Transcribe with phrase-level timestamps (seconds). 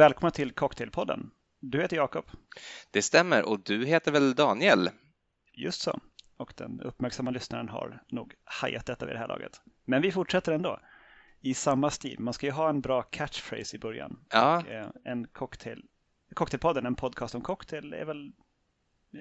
[0.00, 1.30] välkomna till Cocktailpodden.
[1.60, 2.24] Du heter Jakob.
[2.90, 4.90] Det stämmer och du heter väl Daniel?
[5.52, 6.00] Just så.
[6.36, 9.60] Och den uppmärksamma lyssnaren har nog hajat detta vid det här laget.
[9.84, 10.80] Men vi fortsätter ändå
[11.40, 12.16] i samma stil.
[12.18, 14.24] Man ska ju ha en bra catchphrase i början.
[14.30, 14.58] Ja.
[14.58, 15.82] Och, eh, en cocktail,
[16.34, 18.26] Cocktailpodden, en podcast om cocktail, är väl
[19.14, 19.20] eh,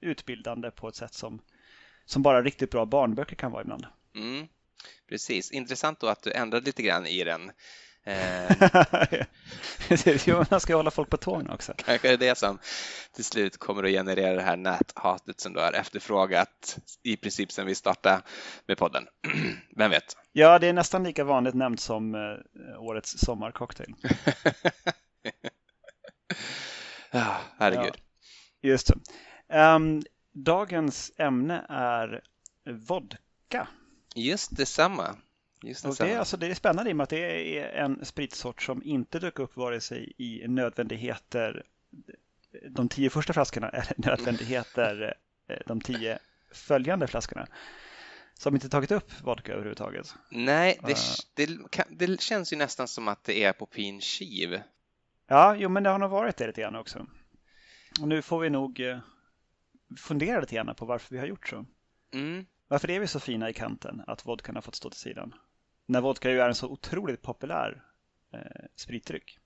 [0.00, 1.42] utbildande på ett sätt som,
[2.04, 3.86] som bara riktigt bra barnböcker kan vara ibland.
[4.14, 4.46] Mm,
[5.08, 5.52] precis.
[5.52, 7.50] Intressant då att du ändrade lite grann i den.
[8.06, 9.24] Eh,
[10.26, 11.72] jo, man ska hålla folk på tårna också.
[11.76, 12.58] kanske är det som
[13.12, 17.66] till slut kommer att generera det här näthatet som du har efterfrågat i princip sedan
[17.66, 18.22] vi startade
[18.66, 19.06] med podden.
[19.76, 20.16] Vem vet?
[20.32, 23.94] Ja, det är nästan lika vanligt nämnt som eh, årets sommarcocktail.
[27.10, 27.96] Ja, herregud.
[28.62, 28.94] Just det.
[29.48, 32.20] Ehm, dagens ämne är
[32.64, 33.68] vodka.
[34.14, 35.16] Just detsamma.
[35.62, 36.10] Just Och detsamma.
[36.10, 39.18] det, alltså, det är spännande i och med att det är en spritsort som inte
[39.18, 41.62] dök upp vare sig i nödvändigheter,
[42.70, 45.14] de tio första flaskorna, eller nödvändigheter,
[45.48, 46.18] eh, de tio
[46.52, 47.46] följande flaskorna.
[48.34, 50.14] Som inte tagit upp vodka överhuvudtaget.
[50.30, 51.56] Nej, det, Eh.
[51.88, 54.60] det, det känns ju nästan som att det är på pin kiv.
[55.26, 57.06] Ja, jo, men det har nog varit det lite grann också.
[58.00, 58.98] Och nu får vi nog eh,
[59.98, 61.64] fundera lite grann på varför vi har gjort så.
[62.12, 62.46] Mm.
[62.68, 65.34] Varför är vi så fina i kanten att vodkan har fått stå till sidan?
[65.86, 67.82] När vodka ju är en så otroligt populär
[68.34, 69.38] eh, spritdryck.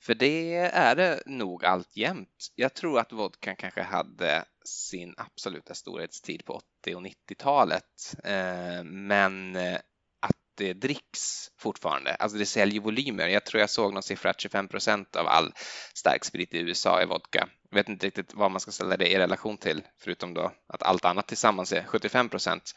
[0.00, 2.52] För det är det nog alltjämt.
[2.54, 8.14] Jag tror att vodkan kanske hade sin absoluta storhetstid på 80 och 90-talet.
[8.24, 9.78] Eh, men eh,
[10.20, 12.14] att det dricks fortfarande.
[12.14, 13.28] Alltså det säljer volymer.
[13.28, 15.52] Jag tror jag såg någon siffra att 25 procent av all
[15.94, 17.48] starksprit i USA är vodka.
[17.70, 20.82] Jag vet inte riktigt vad man ska ställa det i relation till, förutom då att
[20.82, 22.74] allt annat tillsammans är 75 procent.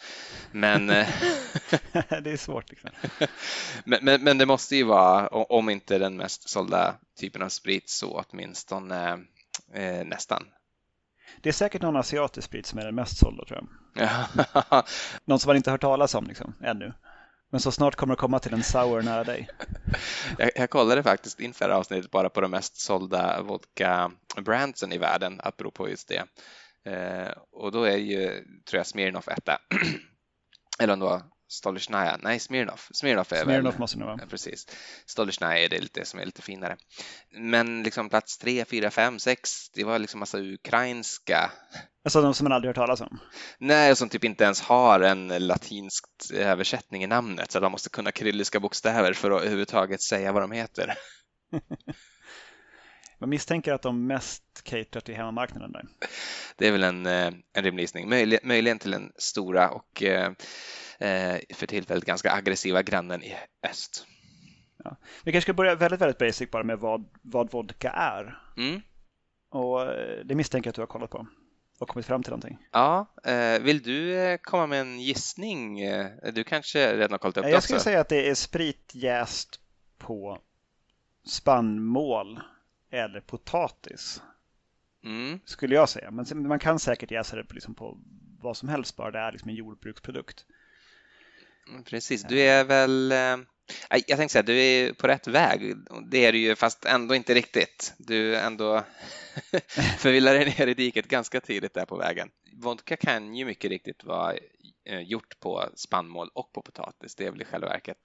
[0.51, 1.07] Men eh,
[1.93, 2.89] det är svårt liksom.
[3.85, 7.89] men, men, men det måste ju vara, om inte den mest sålda typen av sprit,
[7.89, 9.11] så åtminstone
[9.73, 10.45] eh, nästan.
[11.41, 13.67] Det är säkert någon asiatisk sprit som är den mest sålda tror jag.
[14.71, 14.85] Ja,
[15.25, 16.93] Någon som man inte hört talas om liksom, ännu.
[17.51, 19.49] Men så snart kommer det komma till en sour nära dig.
[20.37, 25.89] jag, jag kollade faktiskt inför avsnittet bara på de mest sålda vodka-brandsen i världen, apropå
[25.89, 26.23] just det.
[26.91, 28.27] Eh, och då är ju,
[28.69, 29.57] tror jag, Smirnoff etta.
[30.79, 32.17] Eller om det var Stolichnaya.
[32.21, 32.89] Nej, Smirnoff.
[32.93, 33.79] Smirnoff är Smirnoff väl...
[33.79, 34.27] måste det Ja, vara.
[34.27, 34.67] precis.
[35.05, 36.77] Stolichnaya är det lite som är lite finare.
[37.31, 41.51] Men liksom plats tre, fyra, fem, sex, det var liksom massa ukrainska
[42.03, 43.19] Alltså de som man aldrig hört talas om.
[43.59, 47.89] Nej, och som typ inte ens har en latinsk översättning i namnet, så de måste
[47.89, 50.93] kunna kyrilliska bokstäver för att överhuvudtaget säga vad de heter.
[53.19, 55.85] Man misstänker att de mest caterar till hemmamarknaden där.
[56.57, 58.09] Det är väl en, eh, en rimlig gissning.
[58.09, 60.31] Möjli- möjligen till den stora och eh,
[61.53, 64.07] för tillfället ganska aggressiva grannen i öst.
[65.23, 68.41] Vi kanske ska börja väldigt, väldigt basic bara med vad, vad vodka är.
[68.57, 68.81] Mm.
[69.49, 71.27] Och eh, det misstänker jag att du har kollat på
[71.79, 72.57] och kommit fram till någonting.
[72.71, 75.79] Ja, eh, vill du eh, komma med en gissning?
[75.79, 78.91] Eh, Du kanske redan har kollat upp det Jag skulle säga att det är sprit
[78.93, 79.59] jäst
[79.97, 80.41] på
[81.25, 82.39] spannmål
[82.91, 84.21] eller potatis.
[85.03, 85.39] Mm.
[85.45, 86.11] Skulle jag säga.
[86.11, 87.97] Men man kan säkert jäsa det på, liksom på
[88.41, 90.45] vad som helst bara det är liksom en jordbruksprodukt.
[91.85, 93.11] Precis, du är väl...
[93.11, 93.37] eh,
[93.89, 95.73] Jag tänkte säga, du är på rätt väg.
[96.11, 97.93] Det är du ju, fast ändå inte riktigt.
[97.97, 98.83] Du ändå
[99.97, 102.29] förvillar dig ner i diket ganska tidigt där på vägen.
[102.53, 104.33] Vodka kan ju mycket riktigt vara
[104.85, 107.15] eh, gjort på spannmål och på potatis.
[107.15, 107.97] Det är väl i själva verket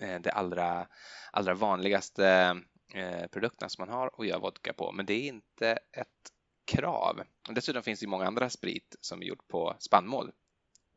[0.00, 0.86] eh, det allra,
[1.32, 2.56] allra vanligaste
[2.94, 4.92] eh, produkterna som man har att göra vodka på.
[4.92, 6.32] Men det är inte ett
[6.66, 7.20] krav.
[7.48, 10.30] Och Dessutom finns det ju många andra sprit som är gjort på spannmål.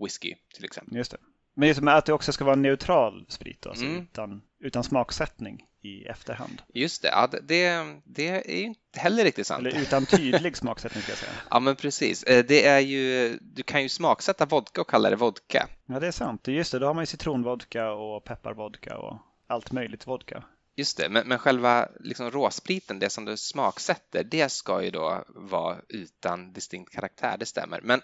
[0.04, 0.98] Whisky till exempel.
[0.98, 1.18] Just det.
[1.54, 4.02] Men just med att det också ska vara en neutral sprit, alltså Mm.
[4.02, 6.62] utan, utan smaksättning i efterhand.
[6.74, 9.68] Just det, ja, det- det, det är ju inte heller riktigt sant.
[9.68, 11.32] Eller utan tydlig smaksättning ska jag säga.
[11.50, 12.24] Ja, men precis.
[12.24, 15.68] Eh, Det är ju, du kan ju smaksätta vodka och kalla det vodka.
[15.86, 16.48] Ja, det är sant.
[16.48, 19.18] Just det, då har man ju citronvodka och pepparvodka och
[19.48, 20.44] allt möjligt vodka.
[20.76, 25.24] Just det, men, men själva liksom råspriten, det som du smaksätter, det ska ju då
[25.28, 27.82] vara utan distinkt karaktär, det stämmer.
[27.82, 28.02] Men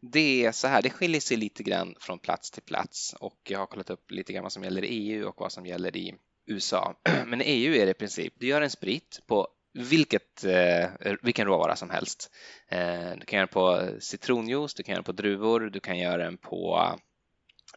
[0.00, 3.58] det är så här, det skiljer sig lite grann från plats till plats och jag
[3.58, 6.14] har kollat upp lite grann vad som gäller i EU och vad som gäller i
[6.46, 6.94] USA.
[7.26, 11.46] Men i EU är det i princip, du gör en sprit på vilket, eh, vilken
[11.46, 12.30] råvara som helst.
[12.68, 15.98] Eh, du kan göra den på citronjuice, du kan göra den på druvor, du kan
[15.98, 16.92] göra den på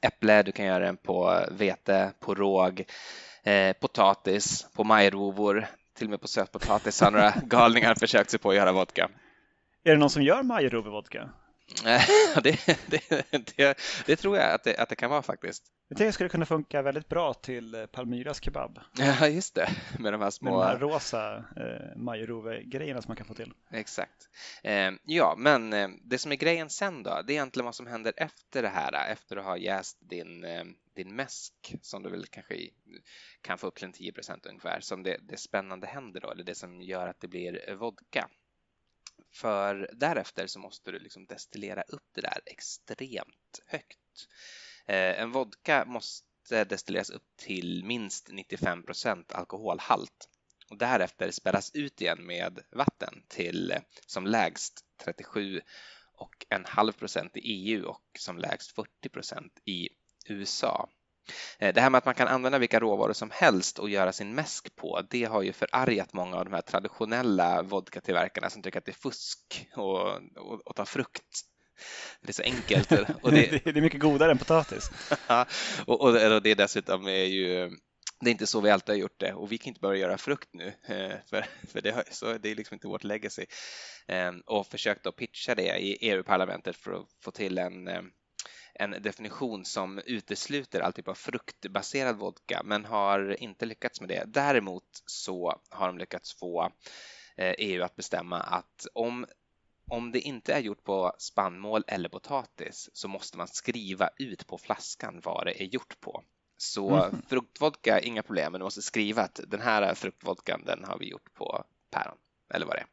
[0.02, 2.86] äpple, du kan göra den på vete, på råg,
[3.44, 5.68] eh, potatis, på majrovor,
[5.98, 9.10] till och med på sötpotatis har några galningar försökt sig på att göra vodka.
[9.84, 11.30] Är det någon som gör majrovevodka?
[12.44, 13.02] det, det,
[13.56, 15.64] det, det, tror jag att det, att det kan vara faktiskt.
[15.90, 18.80] Det skulle kunna funka väldigt bra till eh, Palmyras kebab.
[18.98, 19.70] Ja, just det.
[20.00, 20.50] Med de här små...
[20.50, 23.54] Med de här rosa eh, majorove-grejerna som man kan få till.
[23.72, 24.30] Exakt.
[24.64, 27.88] Eh, ja, men eh, det som är grejen sen då, det är egentligen vad som
[27.88, 30.64] händer efter det här, efter att ha jäst din, eh,
[30.96, 32.56] din mäsk som du väl kanske
[33.42, 36.44] kan få upp till en 10 procent ungefär, som det, det spännande händer då, eller
[36.44, 38.30] det som gör att det blir vodka.
[39.32, 44.28] För därefter så måste du liksom destillera upp det där extremt högt.
[44.86, 48.84] Eh, en vodka måste destilleras upp till minst 95
[49.34, 50.30] alkoholhalt
[50.70, 55.62] och därefter spädas ut igen med vatten till eh, som lägst 37
[56.14, 59.90] och en halv procent i EU och som lägst 40 procent i
[60.26, 60.90] USA.
[61.60, 64.36] Eh, det här med att man kan använda vilka råvaror som helst och göra sin
[64.36, 68.86] mäsk på, det har ju förargat många av de här traditionella vodkatillverkarna som tycker att
[68.86, 69.68] det är fusk
[70.66, 71.46] att ta frukt
[72.22, 72.92] det är så enkelt.
[73.24, 73.62] Och det...
[73.64, 74.90] det är mycket godare än potatis.
[75.86, 77.78] och, och, det dessutom är ju
[78.22, 80.18] det är inte så vi alltid har gjort det och vi kan inte börja göra
[80.18, 83.46] frukt nu eh, för, för det, så det är liksom inte vårt legacy.
[84.08, 88.02] Ehm, och försökt att pitcha det i EU-parlamentet för att få till en, eh,
[88.74, 94.24] en definition som utesluter all typ av fruktbaserad vodka men har inte lyckats med det.
[94.28, 96.72] Däremot så har de lyckats få
[97.38, 99.26] EU eh, e att bestämma att om
[99.88, 104.58] om det inte är gjort på spannmål eller potatis så måste man skriva ut på
[104.58, 106.24] flaskan vad det är gjort på.
[106.58, 107.22] Så mm.
[107.30, 111.34] fruktvodka, inga problem, men du måste skriva att den här fruktvodkan den har vi gjort
[111.34, 112.18] på päron
[112.54, 112.88] eller vad det är.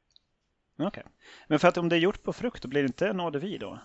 [0.87, 1.13] Okej, okay.
[1.49, 3.59] men för att om det är gjort på frukt då blir det inte en ADV
[3.61, 3.81] då?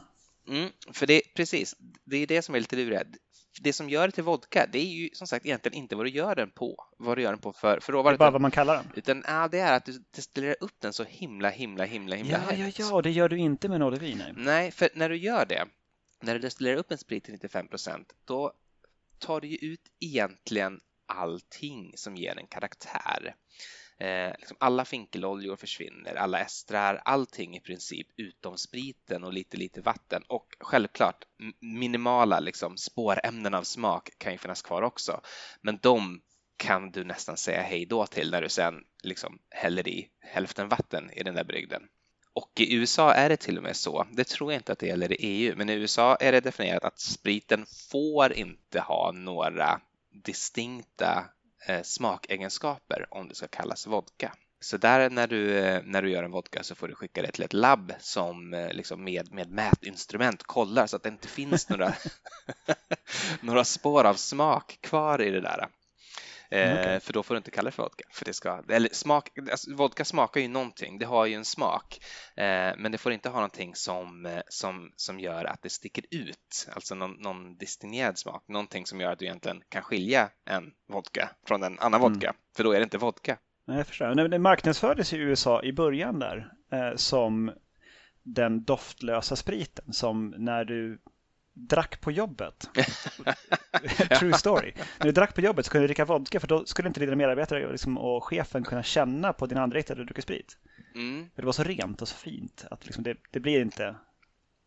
[0.48, 3.18] Mm, för det, precis, det är det som är lite lurigt
[3.62, 6.10] det som gör det till vodka, det är ju som sagt egentligen inte vad du
[6.10, 8.12] gör den på, vad du gör den på för, för råvaror.
[8.12, 8.86] Det är bara vad man kallar den?
[8.96, 12.56] Utan ja, det är att du destillerar upp den så himla, himla, himla, himla Ja,
[12.56, 14.34] ja, ja, och det gör du inte med en nej.
[14.36, 15.66] Nej, för när du gör det,
[16.22, 18.54] när du destillerar upp en sprit till 95 procent, då
[19.20, 23.36] tar du ju ut egentligen allting som ger en karaktär.
[23.98, 29.82] Eh, liksom alla finkeloljor försvinner, alla estrar, allting i princip utom spriten och lite, lite
[29.82, 31.26] vatten och självklart
[31.60, 35.22] minimala liksom, spårämnen av smak kan ju finnas kvar också.
[35.62, 36.22] Men de
[36.58, 41.12] kan du nästan säga hej då till när du sen liksom häller i hälften vatten
[41.12, 41.84] i den där brygden.
[42.34, 44.88] Och i USA är det till och med så, det tror jag inte att det
[44.88, 49.82] gäller i EU, men i USA är det definierat att spriten får inte ha några
[50.12, 51.26] distinkta
[51.66, 54.34] Eh, smakegenskaper om det ska kallas vodka.
[54.60, 57.32] Så där när du, eh, när du gör en vodka så får du skicka det
[57.32, 61.70] till ett labb som eh, liksom med, med mätinstrument kollar så att det inte finns
[61.70, 61.94] några,
[63.42, 65.68] några spår av smak kvar i det där.
[66.54, 67.00] Mm, okay.
[67.00, 68.04] För då får du inte kalla det för vodka.
[68.12, 72.00] För det ska, eller smak, alltså, vodka smakar ju någonting, det har ju en smak.
[72.36, 76.70] Eh, men det får inte ha någonting som, som, som gör att det sticker ut,
[76.74, 81.30] alltså någon, någon distingerad smak, någonting som gör att du egentligen kan skilja en vodka
[81.48, 82.14] från en annan mm.
[82.14, 83.38] vodka, för då är det inte vodka.
[83.68, 84.28] Nej, jag förstår.
[84.28, 87.52] Det marknadsfördes i USA i början där eh, som
[88.24, 91.00] den doftlösa spriten som när du
[91.54, 92.70] drack på jobbet.
[94.20, 94.74] True story.
[95.00, 97.16] När du drack på jobbet så kunde du dricka vodka för då skulle inte dina
[97.16, 100.58] medarbetare liksom, och chefen kunna känna på din andedräkt att du druckit sprit.
[100.96, 101.30] Mm.
[101.36, 103.96] För det var så rent och så fint att liksom, det, det blir inte...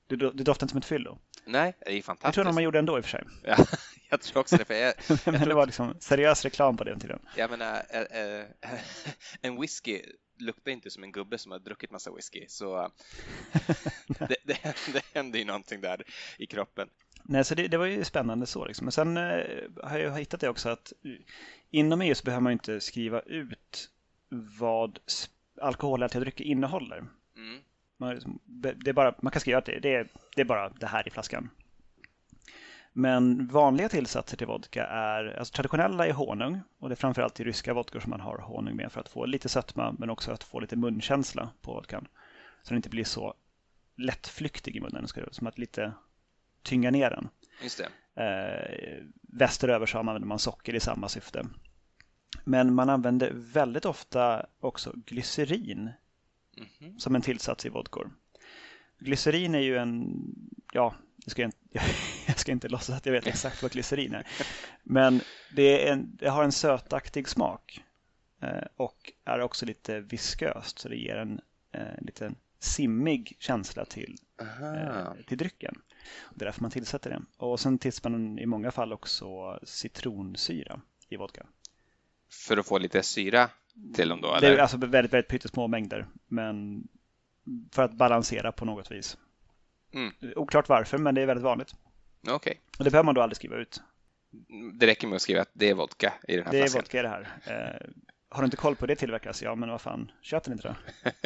[0.07, 1.19] Du, du doftar inte som ett fyllo.
[1.47, 2.25] Nej, det är fantastiskt.
[2.25, 3.25] Jag tror att man gjorde ändå i och för sig.
[3.43, 3.57] Ja,
[4.11, 4.65] jag tror också det.
[4.65, 7.19] För jag, jag Men det var liksom seriös reklam på den tiden.
[7.37, 8.45] Jag menar, äh, äh,
[9.41, 10.03] en whisky
[10.39, 12.45] luktar inte som en gubbe som har druckit massa whisky.
[12.49, 12.91] Så
[14.19, 16.03] det, det, det händer ju någonting där
[16.39, 16.89] i kroppen.
[17.23, 18.65] Nej, så det, det var ju spännande så.
[18.65, 18.85] Liksom.
[18.85, 19.43] Men sen eh,
[19.83, 20.93] har jag hittat det också att
[21.71, 23.91] inom EU så behöver man inte skriva ut
[24.59, 24.99] vad
[25.61, 27.05] alkoholrelaterade drycker innehåller.
[27.37, 27.61] Mm.
[27.97, 30.69] Man, liksom, det är bara, man kan skriva att det, det, är, det är bara
[30.69, 31.51] det här i flaskan.
[32.99, 37.45] Men vanliga tillsatser till vodka är, alltså traditionella är honung och det är framförallt i
[37.45, 40.45] ryska vodkor som man har honung med för att få lite sötma men också att
[40.45, 42.09] få lite munkänsla på vodkan.
[42.63, 43.35] Så den inte blir så
[43.97, 45.93] lättflyktig i munnen, som att lite
[46.63, 47.29] tynga ner den.
[47.63, 47.83] Just
[48.15, 48.23] det.
[48.23, 51.47] Eh, västeröver så använder man socker i samma syfte.
[52.45, 56.99] Men man använder väldigt ofta också glycerin mm -hmm.
[56.99, 58.11] som en tillsats i vodkor.
[58.99, 60.15] Glycerin är ju en,
[60.73, 61.83] ja, jag ska, inte, jag
[62.47, 64.27] ska inte låtsas att jag vet exakt vad glycerin är.
[64.83, 65.21] Men
[65.55, 67.85] det, är en, det har en sötaktig smak
[68.43, 71.41] eh, och är också lite visköst så det ger en
[71.73, 75.75] eh, liten simmig känsla till, eh, till drycken.
[76.35, 77.23] Det är därför man tillsätter det.
[77.37, 81.47] Och sen tillsätter man i många fall också citronsyra i vodka.
[82.47, 83.51] För att få lite syra
[83.95, 84.35] till dem då?
[84.35, 84.49] Eller?
[84.51, 86.07] Det är alltså väldigt, väldigt pyttesmå mängder.
[86.27, 86.89] Men
[87.73, 89.19] för att balansera på något vis.
[89.93, 90.13] Mm.
[90.37, 91.75] Oklart varför, men det är väldigt vanligt.
[92.29, 92.35] Okej.
[92.35, 92.55] Okay.
[92.79, 93.81] Och det behöver man då aldrig skriva ut.
[94.75, 96.73] Det räcker med att skriva att det är vodka i den här det flaskan.
[96.75, 97.39] Det är vodka i det här.
[97.47, 97.87] Eh,
[98.29, 99.43] har du inte koll på det tillverkas?
[99.43, 100.75] Ja, men vad fan, köp den inte då.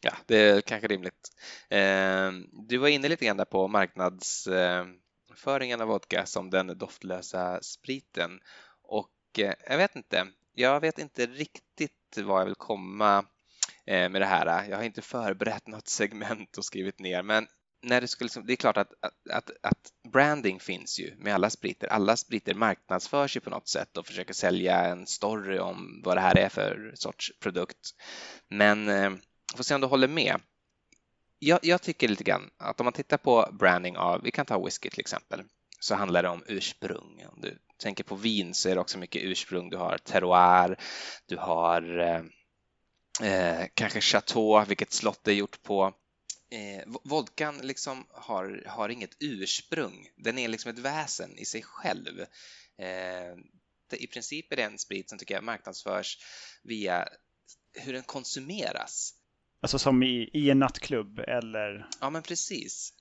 [0.00, 1.32] ja, det är kanske rimligt.
[1.68, 2.30] Eh,
[2.68, 8.40] du var inne lite grann där på marknadsföringen av vodka som den doftlösa spriten
[8.82, 13.24] och eh, jag vet inte, jag vet inte riktigt vad jag vill komma
[13.86, 14.70] eh, med det här.
[14.70, 17.46] Jag har inte förberett något segment och skrivit ner, men
[17.82, 18.92] när det, skulle, liksom, det är klart att,
[19.30, 21.88] att, att, branding finns ju med alla spriter.
[21.88, 26.20] Alla spriter marknadsförs ju på något sätt och försöker sälja en story om vad det
[26.20, 27.94] här är för sorts produkt.
[28.48, 29.10] Men eh,
[29.56, 30.40] får se om du håller med.
[31.38, 34.64] Jag, jag, tycker lite grann att om man tittar på branding av, vi kan ta
[34.64, 35.44] whisky till exempel,
[35.80, 37.24] så handlar det om ursprung.
[37.32, 39.70] Om du tänker på vin så är det också mycket ursprung.
[39.70, 40.76] Du har terroir,
[41.26, 42.22] du har eh,
[43.30, 45.94] eh kanske chateau, vilket slott det är gjort på
[46.50, 50.08] eh, vodkan liksom har, har inget ursprung.
[50.16, 52.20] Den är liksom ett väsen i sig själv.
[52.78, 56.18] Eh, I princip är det en sprit som tycker jag marknadsförs
[56.62, 57.08] via
[57.72, 59.14] hur den konsumeras.
[59.60, 61.88] Alltså som i, i en nattklubb eller?
[62.00, 62.92] Ja, men precis.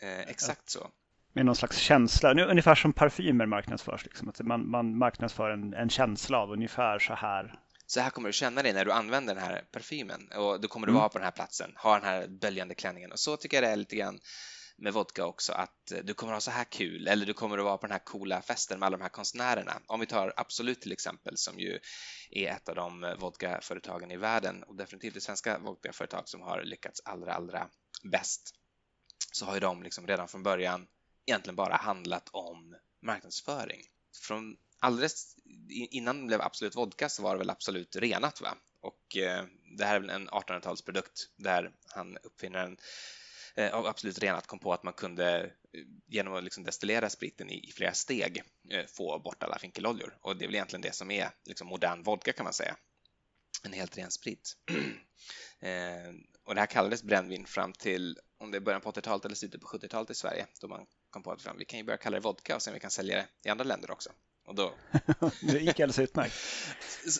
[0.00, 0.90] Eh, exakt så.
[1.32, 4.04] Med någon slags känsla, nu, ungefär som parfymer marknadsförs.
[4.04, 4.28] Liksom.
[4.28, 7.60] Att man, man marknadsför en, en känsla av ungefär så här
[7.92, 10.86] så här kommer du känna dig när du använder den här parfymen och då kommer
[10.86, 11.00] du mm.
[11.00, 13.72] vara på den här platsen, ha den här böljande klänningen och så tycker jag det
[13.72, 14.20] är lite grann
[14.76, 17.78] med vodka också att du kommer ha så här kul eller du kommer att vara
[17.78, 19.82] på den här coola festen med alla de här konstnärerna.
[19.86, 21.78] Om vi tar Absolut till exempel som ju
[22.30, 27.00] är ett av de vodkaföretagen i världen och definitivt det svenska vodkaföretag som har lyckats
[27.04, 27.68] allra, allra
[28.12, 28.54] bäst
[29.32, 30.86] så har ju de liksom redan från början
[31.26, 33.80] egentligen bara handlat om marknadsföring.
[34.22, 35.36] Från alldeles
[35.68, 38.56] innan det blev Absolut Vodka så var det väl Absolut renat va?
[38.80, 39.44] Och eh,
[39.78, 42.76] det här är väl en 1800-talsprodukt där han uppfinnaren
[43.54, 47.50] eh, av Absolut renat kom på att man kunde eh, genom att liksom destillera spriten
[47.50, 50.94] i, i flera steg eh, få bort alla finkeloljor och det är väl egentligen det
[50.94, 52.76] som är liksom modern vodka kan man säga.
[53.62, 54.56] En helt ren sprit.
[55.60, 56.12] Eh,
[56.44, 59.60] och det här kallades brännvin fram till om det är början på 80-talet eller slutet
[59.60, 62.24] på 70-talet i Sverige då man kom på att vi kan ju börja kalla det
[62.24, 64.10] vodka och sen vi kan sälja det i andra länder också.
[64.46, 64.74] Och då,
[65.40, 66.34] det gick alldeles utmärkt.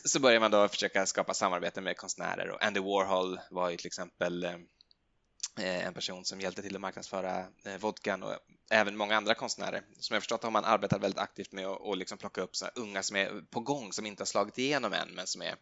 [0.04, 3.86] Så börjar man då försöka skapa samarbete med konstnärer och Andy Warhol var ju till
[3.86, 4.44] exempel
[5.58, 8.38] eh, en person som hjälpte till att marknadsföra eh, vodkan och
[8.70, 9.82] även många andra konstnärer.
[9.98, 13.02] Som jag förstått har man arbetat väldigt aktivt med att liksom plocka upp så unga
[13.02, 15.54] som är på gång, som inte har slagit igenom än, men som är,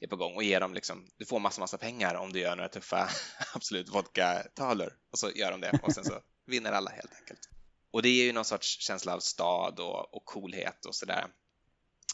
[0.00, 2.56] är på gång och ge dem liksom, du får massa, massa pengar om du gör
[2.56, 3.08] några tuffa
[3.54, 7.51] Absolut vodka-talor och så gör de det och sen så vinner alla helt enkelt.
[7.92, 11.26] Och det är ju någon sorts känsla av stad och, och coolhet och sådär.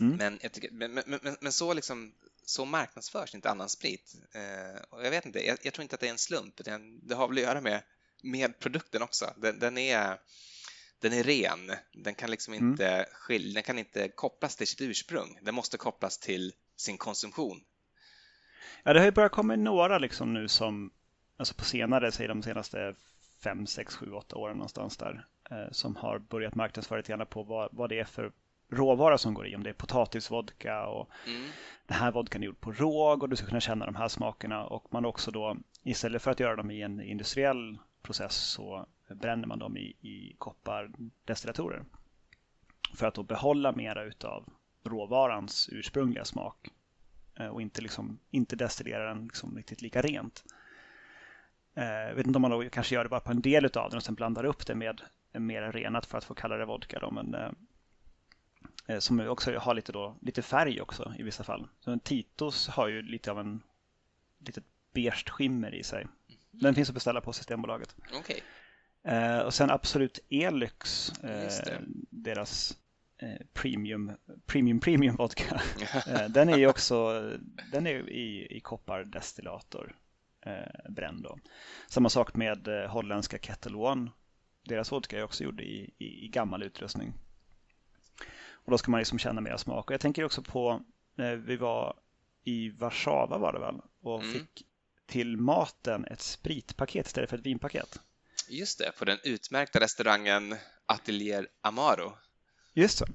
[0.01, 0.17] Mm.
[0.17, 0.39] Men,
[0.71, 4.15] men, men, men, men, så, liksom, så marknadsförs inte annan sprit.
[4.35, 6.61] Eh, och jag vet inte, jag, jag, tror inte att det är en slump.
[6.61, 7.83] Utan det har väl att göra med,
[8.23, 9.33] med produkten också.
[9.37, 10.21] Den, den, är,
[10.99, 11.73] den är ren.
[11.93, 12.71] Den kan liksom mm.
[12.71, 13.07] inte mm.
[13.13, 15.39] skilja, den kan inte kopplas till sitt ursprung.
[15.43, 17.61] Den måste kopplas till sin konsumtion.
[18.83, 20.91] Ja, det har ju börjat komma några liksom nu som,
[21.37, 22.95] alltså på senare, säg de senaste
[23.45, 25.27] fem, sex, sju, åtta åren någonstans där.
[25.51, 28.33] Eh, som har börjat marknadsföra lite grann på vad, vad det är för
[28.71, 29.57] råvara som går i.
[29.57, 31.51] Om det är potatisvodka och mm.
[31.87, 34.65] den här vodkan är gjord på råg och du ska kunna känna de här smakerna.
[34.65, 39.47] Och man också då istället för att göra dem i en industriell process så bränner
[39.47, 41.85] man dem i, i koppardestillatorer.
[42.95, 44.45] För att då behålla mera utav
[44.85, 46.69] råvarans ursprungliga smak
[47.35, 50.45] eh, och inte, liksom, inte destillera den liksom riktigt lika rent.
[51.75, 53.91] Eh, jag vet inte om man då kanske gör det bara på en del av
[53.91, 56.99] den och sen blandar upp det med mer renat för att få kalla det vodka.
[56.99, 57.51] Då, men, eh,
[58.87, 61.69] eh, som också har lite, då, lite färg också i vissa fall.
[61.81, 63.63] Så en Titos har ju lite av en
[64.39, 66.07] litet beige skimmer i sig.
[66.51, 67.97] Den finns att beställa på Systembolaget.
[68.21, 68.41] Okay.
[69.03, 71.81] Eh, och sen Absolut Elix, eh,
[72.11, 72.79] deras
[73.19, 74.13] eh, premium,
[74.47, 75.61] premium, premium vodka.
[76.09, 77.23] Eh, den är ju också
[77.73, 79.97] den är i, i koppardestillator
[80.41, 81.23] eh, bränd.
[81.23, 81.39] Då.
[81.89, 84.11] Samma sak med eh, holländska Kettle One
[84.63, 87.15] deras vodka är också gjord i, i, i, gammal utrustning.
[88.51, 89.87] Och då ska man liksom känna mer smak.
[89.87, 90.83] Och jag tänker också på,
[91.15, 92.01] när vi var
[92.45, 94.33] i Warszawa var det väl, och mm.
[94.33, 94.67] fick
[95.07, 98.01] till maten ett spritpaket istället för ett vinpaket.
[98.49, 102.13] Just det, på den utmärkta restaurangen Atelier Amaro.
[102.75, 103.07] Just det.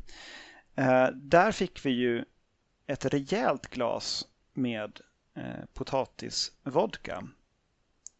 [0.81, 2.25] Eh, där fick vi ju
[2.87, 4.99] ett rejält glas med
[5.35, 7.27] eh, potatisvodka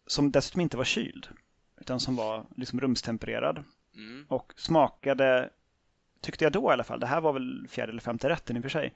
[0.08, 1.27] som dessutom inte var kyld
[1.84, 3.63] utan som var liksom rumstempererad.
[3.96, 4.25] Mm.
[4.30, 5.50] Och smakade,
[6.22, 8.60] tyckte jag då i alla fall, det här var väl fjärde eller femte rätten i
[8.60, 8.94] och för sig.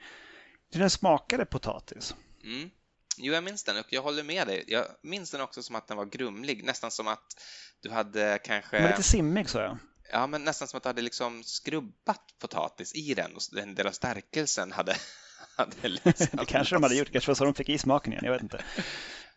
[0.74, 2.15] Den smakade potatis.
[2.44, 2.70] Mm.
[3.17, 4.63] Jo, jag minns den och jag håller med dig.
[4.67, 7.41] Jag minns den också som att den var grumlig, nästan som att
[7.82, 8.79] du hade kanske...
[8.79, 9.77] Men lite simmig så ja.
[10.12, 13.88] Ja, men nästan som att du hade liksom skrubbat potatis i den och en del
[13.88, 14.96] av stärkelsen hade...
[15.58, 16.27] hade liksom...
[16.32, 18.44] det kanske de hade gjort, kanske var så de fick i smaken igen, jag vet
[18.44, 18.63] inte.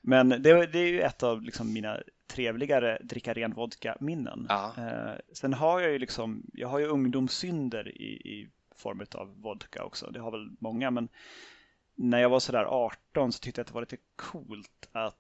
[0.01, 4.47] Men det, det är ju ett av liksom mina trevligare dricka ren vodka-minnen.
[4.49, 4.75] Ja.
[4.79, 9.85] Eh, sen har jag ju liksom, jag har ju ungdomssynder i, i form av vodka
[9.85, 10.11] också.
[10.11, 11.09] Det har väl många, men
[11.95, 15.17] när jag var sådär 18 så tyckte jag att det var lite coolt att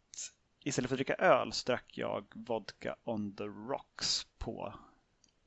[0.64, 4.74] istället för att dricka öl så drack jag vodka on the rocks på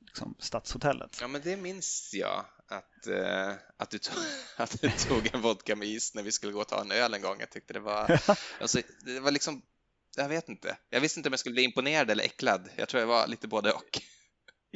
[0.00, 1.18] liksom, Stadshotellet.
[1.20, 2.44] Ja, men det minns jag.
[2.68, 4.22] Att, uh, att, du tog,
[4.56, 7.14] att du tog en vodka med is när vi skulle gå och ta en öl
[7.14, 7.36] en gång.
[7.40, 8.20] Jag tyckte det var,
[8.60, 9.62] alltså, det var liksom,
[10.16, 10.76] jag vet inte.
[10.90, 12.68] Jag visste inte om jag skulle bli imponerad eller äcklad.
[12.76, 14.00] Jag tror jag var lite både och.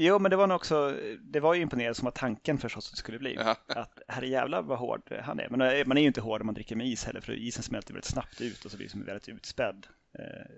[0.00, 2.92] Jo, men det var nog också, det var ju imponerande som var tanken förstås att
[2.92, 3.34] det skulle bli.
[3.34, 3.56] Ja.
[3.66, 5.48] Att herrejävlar vad hård han är.
[5.48, 7.62] Men eh, man är ju inte hård om man dricker med is heller, för isen
[7.62, 9.86] smälter väldigt snabbt ut och så blir det som en väldigt utspädd
[10.18, 10.50] eh,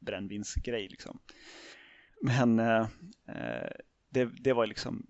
[0.00, 1.18] brännvinsgrej liksom.
[2.22, 2.88] Men eh,
[3.28, 3.70] eh,
[4.10, 5.06] det, det var liksom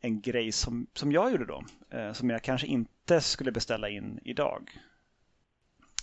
[0.00, 4.20] en grej som, som jag gjorde då, eh, som jag kanske inte skulle beställa in
[4.24, 4.80] idag.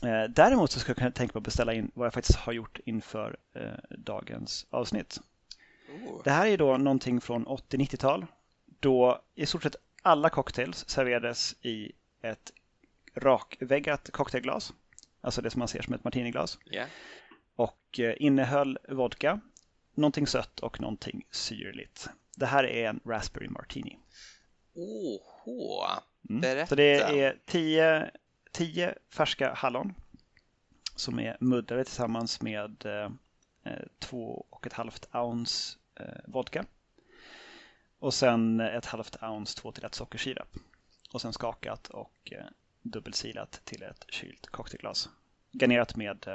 [0.03, 2.53] Eh, däremot så skulle jag kunna tänka mig att beställa in vad jag faktiskt har
[2.53, 3.37] gjort inför
[3.89, 5.19] dagens avsnitt.
[5.89, 6.21] Oh.
[6.23, 8.25] Det här är då någonting från 80-90-tal
[8.79, 12.51] då i stort sett alla cocktails serverades i ett
[13.15, 14.73] rakväggat cocktailglas.
[15.21, 16.59] Alltså det som man ser som ett martiniglas.
[16.65, 16.87] Yeah.
[17.55, 19.39] Och eh, innehöll vodka,
[19.97, 22.09] någonting sött och någonting syrligt.
[22.35, 23.99] Det här är en Raspberry Martini.
[24.73, 25.85] Oho,
[26.29, 26.41] mm.
[26.41, 26.67] berätta.
[26.67, 28.11] Så det är tio,
[28.51, 29.93] tio färska hallon
[30.95, 33.09] som är muddade tillsammans med eh,
[33.67, 36.65] Eh, två och ett halvt ounce eh, vodka.
[37.99, 40.57] Och sen ett halvt ounce 2 till 1 sockersirap.
[41.13, 42.45] Och sen skakat och eh,
[42.81, 45.09] dubbelsilat till ett kylt cocktailglas.
[45.51, 46.27] Garnerat med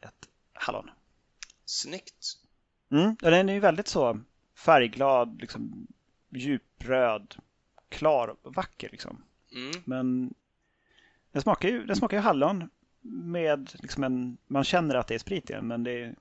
[0.00, 0.90] ett hallon.
[1.64, 2.38] Snyggt!
[2.90, 4.20] Mm, och den är ju väldigt så
[4.56, 5.86] färgglad, liksom
[6.28, 7.34] djupröd,
[7.88, 9.22] klar och vacker liksom.
[9.54, 9.82] Mm.
[9.84, 10.34] Men
[11.32, 12.70] den smakar ju, den smakar ju hallon
[13.00, 16.14] med liksom en, man känner att det är sprit i den men det är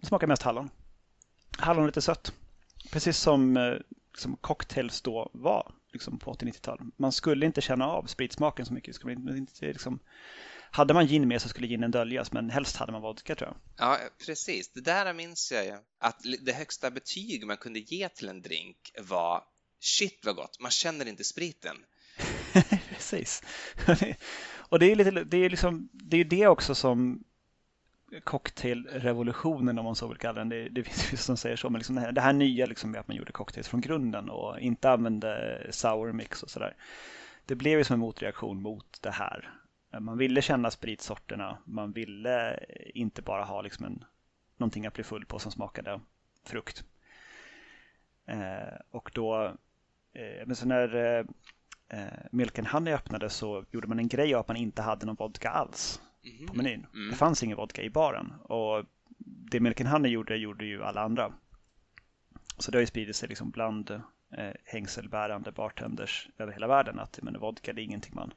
[0.00, 0.70] det smakar mest hallon.
[1.58, 2.32] Hallon är lite sött.
[2.92, 3.74] Precis som, eh,
[4.18, 6.86] som cocktails då var liksom på 80-90-talet.
[6.96, 8.94] Man skulle inte känna av spritsmaken så mycket.
[8.94, 9.98] Skulle inte, liksom,
[10.70, 13.86] hade man gin med så skulle ginen döljas, men helst hade man vodka tror jag.
[13.86, 14.72] Ja, precis.
[14.72, 15.76] Det där minns jag ju.
[15.98, 19.44] Att det högsta betyg man kunde ge till en drink var
[19.80, 21.76] shit vad gott, man känner inte spriten.
[22.88, 23.42] precis.
[24.68, 27.24] Och det är, lite, det, är liksom, det är det också som
[28.24, 30.48] cocktailrevolutionen om man så vill kalla den.
[30.48, 32.90] Det, det finns ju som säger så, men liksom det, här, det här nya liksom
[32.90, 36.76] med att man gjorde cocktails från grunden och inte använde sour mix och sådär.
[37.46, 39.57] Det blev ju som en motreaktion mot det här.
[40.00, 44.04] Man ville känna spritsorterna, man ville inte bara ha liksom en,
[44.56, 46.00] någonting att bli full på som smakade
[46.44, 46.84] frukt.
[48.26, 49.44] Eh, och då,
[50.12, 50.94] eh, men så när
[51.88, 55.06] eh, Milk and Honey öppnade så gjorde man en grej av att man inte hade
[55.06, 56.46] någon vodka alls mm.
[56.46, 56.86] på menyn.
[56.94, 57.10] Mm.
[57.10, 58.84] Det fanns ingen vodka i baren och
[59.50, 61.32] det Milk and Honey gjorde, gjorde ju alla andra.
[62.58, 67.18] Så det har ju spridit sig liksom bland eh, hängselbärande bartenders över hela världen att
[67.22, 68.32] men, vodka det är ingenting man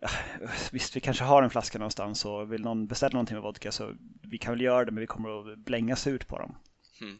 [0.72, 3.94] Visst, vi kanske har en flaska någonstans och vill någon beställa någonting med vodka så
[4.22, 6.56] vi kan väl göra det men vi kommer att blängas ut på dem.
[7.00, 7.18] Mm.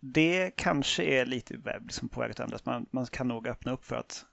[0.00, 2.64] Det kanske är lite liksom på väg att ändras.
[2.64, 4.24] Man, man kan nog öppna upp för att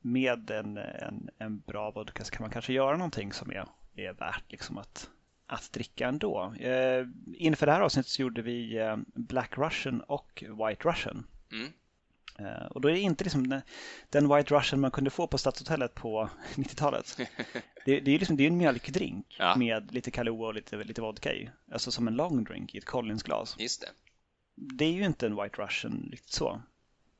[0.00, 3.66] med en, en, en bra vodka så kan man kanske göra någonting som är
[3.96, 5.10] är värt liksom att,
[5.46, 6.54] att dricka ändå.
[6.60, 11.26] Eh, inför det här avsnittet så gjorde vi eh, Black Russian och White Russian.
[11.52, 11.72] Mm.
[12.44, 13.62] Eh, och då är det inte liksom den,
[14.10, 17.18] den, White Russian man kunde få på Stadshotellet på 90-talet.
[17.84, 19.56] Det, det, är liksom, det är en mjölkdrink ja.
[19.56, 21.50] med lite Kahlua och lite, lite vodka i.
[21.72, 23.56] Alltså som en long drink i ett Collinsglas.
[23.58, 23.88] Just det.
[24.54, 26.62] Det är ju inte en White Russian riktigt så.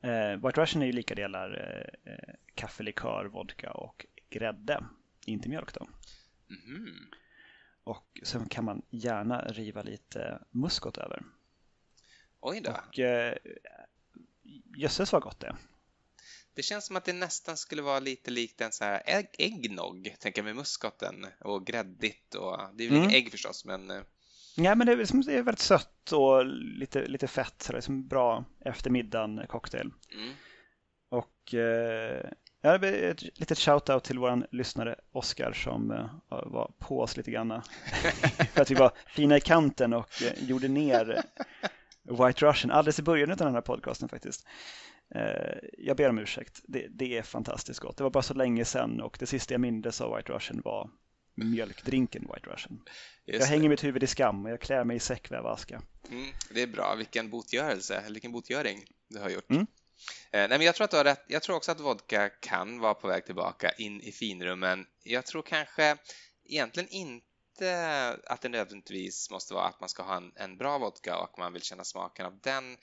[0.01, 4.83] Eh, White Russian är ju lika delar eh, kaffelikör, vodka och grädde.
[5.25, 5.87] Inte mjölk då.
[6.49, 7.07] Mm.
[7.83, 11.23] Och sen kan man gärna riva lite muskot över.
[12.39, 12.71] Oj då.
[12.71, 13.35] Och eh,
[14.77, 15.55] jösses vad gott det är.
[16.55, 20.15] Det känns som att det nästan skulle vara lite likt en så här ägg äggnog,
[20.19, 23.09] tänker jag med muskoten och gräddigt och det är väl mm.
[23.09, 24.01] ägg förstås men eh,
[24.55, 26.45] Ja, men det är, det är väldigt sött och
[26.79, 27.61] lite, lite fett.
[27.61, 29.91] Så det är som bra eftermiddagen cocktail.
[30.11, 30.33] Mm.
[31.09, 32.29] Och eh,
[32.65, 37.31] Ja, det ett litet shout-out till vår lyssnare Oskar som uh, var på oss lite
[37.31, 37.49] grann.
[38.53, 41.23] för att vi var fina i kanten och uh, gjorde ner
[42.03, 44.47] White Russian alldeles i början av den här podcasten faktiskt.
[45.15, 47.97] Uh, jag ber om ursäkt, det, det, är fantastiskt gott.
[47.97, 50.89] Det var bara så länge sedan och det sista jag mindes av White Russian var
[51.35, 52.81] mjölkdrinken White Russian.
[53.25, 53.69] Just jag hänger det.
[53.69, 55.81] mitt huvud i skam och jag klär mig i säckvävaska.
[56.09, 56.95] Mm, det är bra.
[56.95, 59.49] Vilken botgörelse, vilken botgöring du har gjort.
[59.49, 59.61] Mm.
[59.61, 59.67] Eh,
[60.31, 61.25] nej, men jag tror att du har rätt.
[61.27, 64.85] Jag tror också att vodka kan vara på väg tillbaka in i finrummen.
[65.03, 65.97] Jag tror kanske
[66.45, 67.32] egentligen inte
[68.25, 71.53] att det nödvändigtvis måste vara att man ska ha en, en bra vodka och man
[71.53, 72.77] vill känna smaken av den.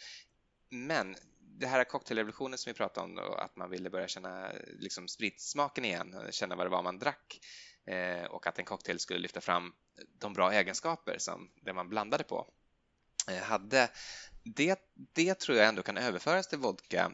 [0.70, 5.09] Men det här cocktailrevolutionen som vi pratade om, då, att man ville börja känna liksom,
[5.09, 7.40] spritsmaken igen, känna vad det var man drack
[7.87, 9.72] eh, och att en cocktail skulle lyfta fram
[10.18, 12.46] de bra egenskaper som det man blandade på
[13.28, 13.90] eh, hade.
[14.44, 17.12] Det, det tror jag ändå kan överföras till vodka.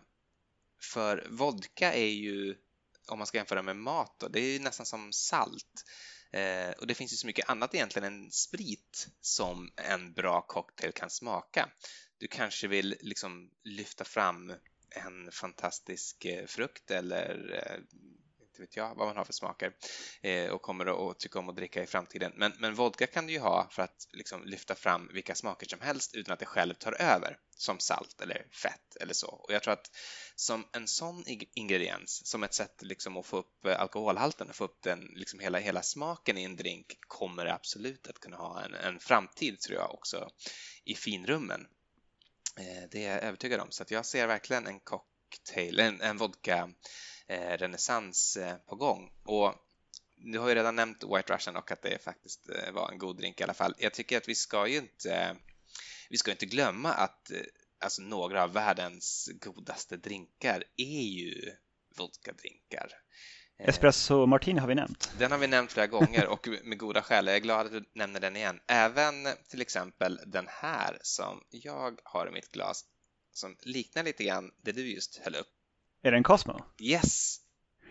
[0.81, 2.57] För vodka är ju,
[3.09, 5.85] om man ska jämföra med mat, då, det är ju nästan som salt.
[6.33, 10.93] Eh, och det finns ju så mycket annat egentligen än sprit som en bra cocktail
[10.93, 11.69] kan smaka.
[12.19, 14.53] Du kanske vill liksom lyfta fram
[14.91, 17.81] en fantastisk eh, frukt eller eh,
[18.57, 19.73] inte vet jag vad man har för smaker
[20.23, 22.33] eh, och kommer att tycka om att dricka i framtiden.
[22.37, 25.81] Men, men vodka kan du ju ha för att liksom lyfta fram vilka smaker som
[25.81, 29.27] helst utan att det själv tar över, som salt eller fett eller så.
[29.29, 29.91] Och jag tror att
[30.35, 34.65] som en sån ingrediens, som ett sätt liksom att få upp eh, alkoholhalten och få
[34.65, 38.65] upp den, liksom hela, hela smaken i en drink, kommer det absolut att kunna ha
[38.65, 40.31] en, en framtid, tror jag, också
[40.85, 41.67] i finrummen.
[42.59, 46.01] Eh, det är jag övertygad om, så att jag ser verkligen en kock cocktail, en,
[46.01, 46.71] en vodka
[47.27, 49.11] eh, renässans eh, på gång.
[49.25, 49.55] Och
[50.17, 53.17] du har ju redan nämnt White Russian och att det faktiskt eh, var en god
[53.17, 53.75] drink i alla fall.
[53.79, 55.37] Jag tycker att vi ska ju inte,
[56.11, 57.31] vi ska inte glömma att
[57.81, 61.53] alltså, några av världens godaste drinkar är ju
[61.97, 62.93] vodka-drinkar.
[63.59, 65.13] Espresso Martini har vi nämnt.
[65.19, 67.27] Den har vi nämnt flera gånger och med goda skäl.
[67.27, 68.61] Jag är glad att du nämner den igen.
[68.67, 69.15] Även
[69.49, 72.85] till exempel den här som jag har i mitt glas
[73.37, 75.49] som liknar lite grann det du just höll upp.
[76.03, 76.65] Är det en Cosmo?
[76.81, 77.41] Yes,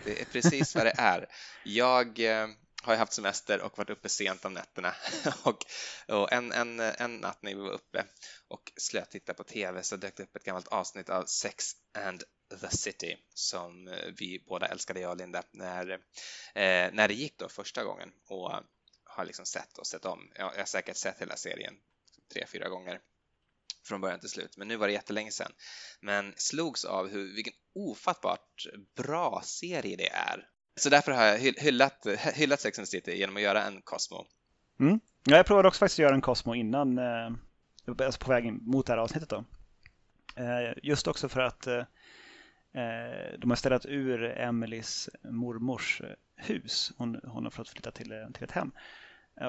[0.04, 1.28] det är precis vad det är.
[1.64, 2.48] Jag eh,
[2.84, 4.96] har ju haft semester och varit uppe sent om nätterna
[5.44, 5.66] och,
[6.08, 8.06] och en, en, en natt när vi var uppe
[8.48, 12.24] och slötittade på TV så dök det upp ett gammalt avsnitt av Sex and
[12.62, 17.50] the City som vi båda älskade, jag och Linda, när, eh, när det gick då
[17.50, 18.52] första gången och
[19.04, 20.32] har liksom sett och sett om.
[20.36, 21.74] Jag, jag har säkert sett hela serien
[22.34, 23.00] tre, fyra gånger
[23.84, 25.52] från början till slut, men nu var det jättelänge sedan.
[26.02, 30.48] Men slogs av hur, vilken ofattbart bra serie det är.
[30.76, 34.26] Så därför har jag hyllat, hyllat Sex and the City genom att göra en Cosmo.
[34.80, 35.00] Mm.
[35.24, 37.32] Ja, jag provade också faktiskt att göra en Cosmo innan, eh,
[38.06, 39.44] alltså på väg mot det här avsnittet då.
[40.36, 41.78] Eh, just också för att eh,
[42.74, 46.92] eh de har ställt ur Emelies mormors eh, hus.
[46.98, 48.72] Hon, hon har fått flytta till, eh, till ett hem.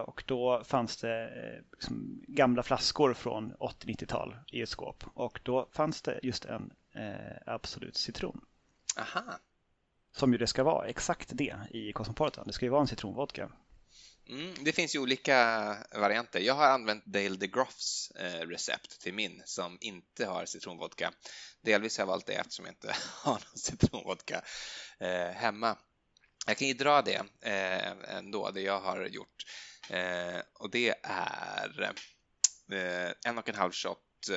[0.07, 1.31] Och då fanns det
[1.73, 5.05] liksom gamla flaskor från 80-90-tal i ett skåp.
[5.15, 8.41] Och då fanns det just en eh, Absolut citron.
[8.99, 9.39] Aha.
[10.13, 12.47] Som ju det ska vara, exakt det i Cosmopolitan.
[12.47, 13.51] Det ska ju vara en citronvodka.
[14.29, 16.41] Mm, det finns ju olika varianter.
[16.41, 21.13] Jag har använt Dale DeGroffs eh, recept till min som inte har citronvodka.
[21.63, 24.43] Delvis har jag valt det eftersom jag inte har någon citronvodka
[24.99, 25.77] eh, hemma.
[26.47, 29.45] Jag kan ju dra det eh, ändå, det jag har gjort.
[29.91, 31.95] Eh, och det är
[32.73, 34.29] eh, en och en halv shot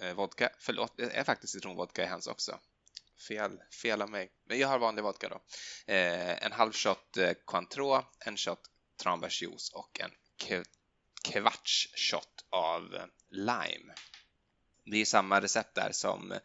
[0.00, 0.50] eh, vodka.
[0.58, 2.58] Förlåt, det är faktiskt citronvodka i hans också.
[3.28, 4.30] Fel, fel av mig.
[4.44, 5.40] Men jag har vanlig vodka då.
[5.86, 8.60] en halv shot Cointreau, en shot
[9.02, 10.10] tranbärsjuice och en
[11.24, 12.98] kvarts shot av
[13.30, 13.94] lime.
[14.84, 16.38] Det är samma recept där som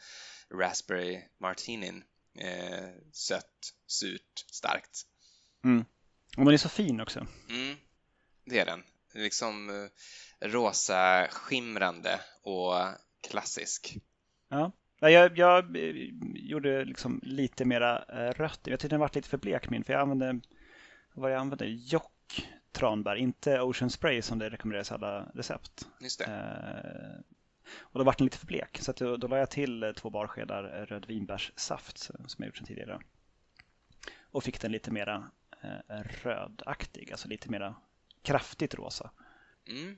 [0.50, 2.04] raspberry martinin.
[2.36, 5.06] Eh, sött, surt, starkt.
[5.64, 5.86] Mm.
[6.38, 7.28] Och den är så fin också.
[7.50, 7.78] Mm,
[8.52, 8.84] det är den.
[9.14, 12.74] Liksom eh, rosa, skimrande och
[13.30, 13.98] klassisk.
[14.50, 15.78] Ja, jag, jag
[16.36, 18.60] gjorde liksom lite mera eh, rött.
[18.64, 20.40] Jag tyckte den var lite för blek min, för jag använde,
[21.14, 25.88] vad jag använde, Jock tranbär, inte Ocean Spray som det rekommenderas i alla recept.
[26.02, 26.26] Just det.
[26.26, 27.22] Eh,
[27.80, 30.64] och då var den lite för blek, så då, då la jag till två barskedar
[30.90, 33.00] rödvinbärssaft som jag gjort sedan tidigare.
[34.32, 37.76] Och fick den lite mera eh, rödaktig, alltså lite mera
[38.24, 39.12] kraftigt rosa.
[39.68, 39.98] Mm.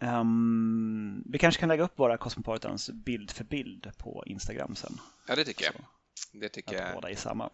[0.00, 5.00] Um, vi kanske kan lägga upp våra Cosmopolitans bild för bild på Instagram sen.
[5.28, 6.40] Ja, det tycker Så, jag.
[6.40, 7.50] Det tycker att jag båda är samma.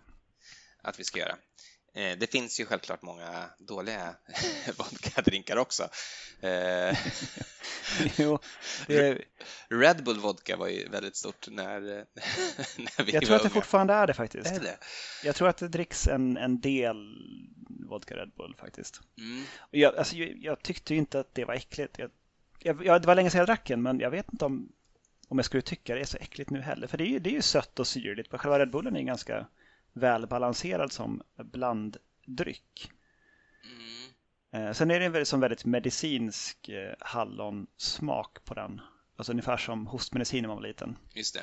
[0.83, 1.37] att vi ska göra.
[1.99, 4.15] Eh, det finns ju självklart många dåliga
[4.79, 5.89] vodka-drinkar också.
[6.41, 6.99] Eh,
[8.17, 8.39] jo,
[8.87, 9.25] det,
[9.69, 11.81] Red Bull vodka var ju väldigt stort när,
[12.79, 13.55] när vi jag tror var att det unga.
[13.55, 14.47] fortfarande är det faktiskt.
[14.47, 14.79] Är det?
[15.25, 17.17] Jag tror att det dricks en, en del
[17.69, 19.01] vodka Red Bull faktiskt.
[19.19, 19.45] Mm.
[19.71, 21.99] Jag, alltså, jag, jag tyckte ju inte att det var äckligt.
[21.99, 24.73] Jag, jag, det var länge sedan jag drack den, men jag vet inte om,
[25.29, 26.87] om jag skulle tycka det är så äckligt nu heller.
[26.87, 28.31] För det är ju, det är ju sött och syrligt.
[28.31, 29.47] Men själva Red Bullen är ganska
[29.99, 32.91] välbalanserad som blanddryck.
[33.65, 34.69] Mm.
[34.69, 38.81] Eh, sen är det en väldigt, som väldigt medicinsk eh, hallonsmak på den.
[39.17, 40.97] Alltså ungefär som hostmedicin när man var liten.
[41.15, 41.41] Just det.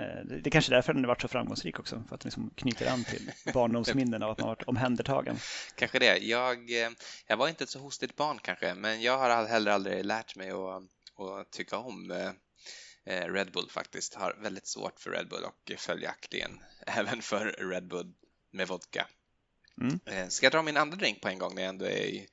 [0.00, 2.04] Eh, det, är kanske är därför den har varit så framgångsrik också.
[2.08, 5.36] För att den liksom knyter an till barndomsminnen av att man varit omhändertagen.
[5.74, 6.18] Kanske det.
[6.18, 6.70] Jag,
[7.26, 10.50] jag var inte ett så hostigt barn kanske, men jag har heller aldrig lärt mig
[10.50, 10.82] att,
[11.20, 12.12] att tycka om
[13.06, 14.14] Red Bull faktiskt.
[14.14, 18.12] Har väldigt svårt för Red Bull och följaktligen även för Red Bull
[18.50, 19.06] med vodka.
[19.80, 20.00] Mm.
[20.06, 22.28] Eh, ska jag dra min andra drink på en gång när jag ändå är i,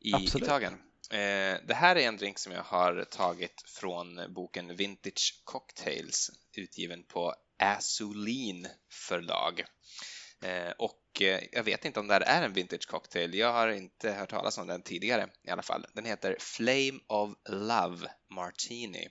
[0.00, 0.72] i, i tagen?
[1.10, 7.04] Eh, det här är en drink som jag har tagit från boken Vintage Cocktails utgiven
[7.04, 9.64] på Azulin förlag.
[10.42, 11.02] Eh, och
[11.52, 13.34] jag vet inte om det här är en vintage cocktail.
[13.34, 15.86] Jag har inte hört talas om den tidigare i alla fall.
[15.92, 19.08] Den heter Flame of Love Martini.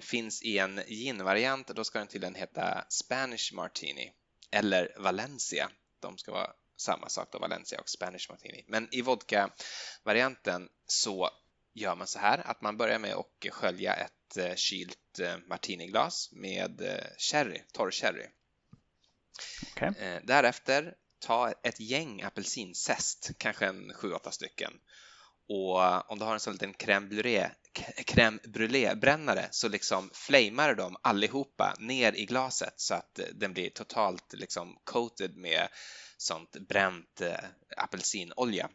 [0.00, 4.12] Finns i en gin-variant, då ska den tydligen heta Spanish Martini
[4.50, 5.70] eller Valencia.
[6.00, 8.64] De ska vara samma sak då, Valencia och Spanish Martini.
[8.68, 11.30] Men i vodka-varianten så
[11.74, 16.32] gör man så här att man börjar med att skölja ett eh, kylt eh, martiniglas
[16.32, 18.26] med eh, sherry, torr sherry.
[19.72, 20.20] Okay.
[20.22, 24.72] Därefter ta ett gäng apelsinzest, kanske en 7-8 stycken.
[25.48, 27.50] Och eh, om du har en sån liten crème brûlée,
[28.06, 33.70] crème brûlée brännare så liksom flamar dem allihopa ner i glaset så att den blir
[33.70, 35.68] totalt liksom coated med
[36.16, 37.44] sånt bränt eh,
[37.76, 38.68] apelsinolja.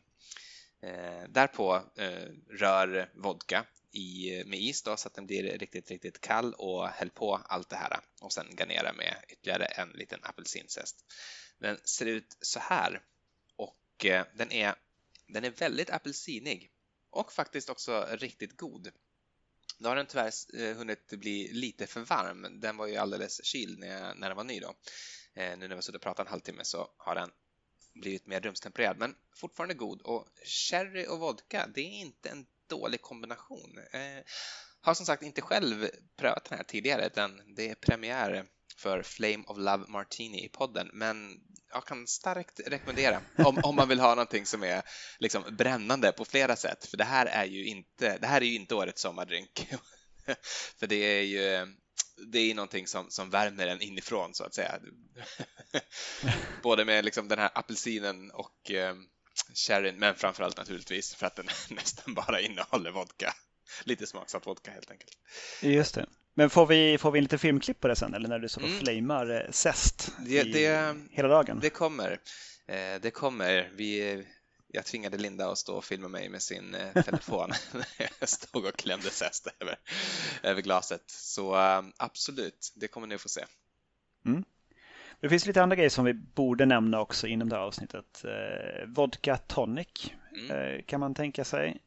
[0.81, 6.21] Eh, därpå eh, rör vodka i, med is då, så att den blir riktigt, riktigt
[6.21, 11.05] kall och häll på allt det här och sen garnera med ytterligare en liten apelsinzest.
[11.59, 13.01] Den ser ut så här
[13.55, 14.75] och eh, den är,
[15.27, 16.71] den är väldigt apelsinig
[17.09, 18.91] och faktiskt också riktigt god.
[19.77, 22.59] Nu har den tyvärr eh, hunnit bli lite för varm.
[22.59, 24.75] Den var ju alldeles kyld när, när den var ny då.
[25.33, 27.29] Eh, nu när vi suttit och pratat en halvtimme så har den
[27.93, 30.01] blivit mer rumstempererad, men fortfarande god.
[30.01, 33.79] Och sherry och vodka, det är inte en dålig kombination.
[33.91, 34.23] Eh,
[34.81, 38.45] har som sagt inte själv prövat den här tidigare, utan det är premiär
[38.77, 41.39] för Flame of Love Martini i podden, men
[41.73, 44.81] jag kan starkt rekommendera om, om man vill ha någonting som är
[45.19, 48.55] liksom brännande på flera sätt, för det här är ju inte, det här är ju
[48.55, 49.67] inte årets sommardrink.
[50.79, 51.73] för det är ju
[52.17, 54.79] det är någonting som, som värmer en inifrån så att säga.
[56.63, 58.95] Både med liksom den här apelsinen och eh,
[59.53, 63.33] sherryn, men framförallt naturligtvis för att den nästan bara innehåller vodka.
[63.83, 65.17] Lite smaksatt vodka helt enkelt.
[65.61, 66.05] Just det.
[66.33, 68.59] Men får vi, får vi en liten filmklipp på det sen eller när du så
[68.59, 68.71] mm.
[68.71, 71.59] flamar eh, zest det, det, hela dagen?
[71.61, 72.11] Det kommer.
[72.67, 73.71] Eh, det kommer.
[73.75, 74.23] Vi,
[74.67, 77.85] jag tvingade Linda att stå och filma mig med sin eh, telefon när
[78.19, 79.75] jag stod och klämde zest över,
[80.43, 81.03] över glaset.
[81.07, 81.55] Så
[81.97, 83.45] absolut, det kommer ni att få se.
[84.25, 84.43] Mm.
[85.19, 88.25] Det finns lite andra grejer som vi borde nämna också inom det här avsnittet.
[88.87, 90.11] Vodka tonic
[90.49, 90.83] mm.
[90.83, 91.81] kan man tänka sig.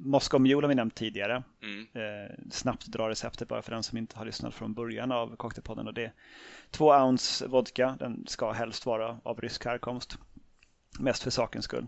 [0.00, 1.42] Moscow Mule har vi nämnt tidigare.
[1.62, 1.86] Mm.
[1.92, 5.86] Eh, snabbt dra receptet bara för den som inte har lyssnat från början av Cocktailpodden.
[5.86, 6.12] Och det är
[6.70, 7.96] två ounce vodka.
[7.98, 10.18] Den ska helst vara av rysk härkomst
[10.98, 11.86] mest för sakens skull.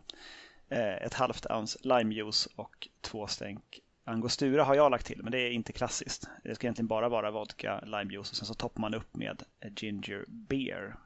[0.68, 5.38] Eh, ett halvt ounce limejuice och två stänk angostura har jag lagt till, men det
[5.38, 6.28] är inte klassiskt.
[6.44, 9.42] Det ska egentligen bara vara vodka, limejuice och sen så toppar man upp med
[9.76, 10.96] ginger beer.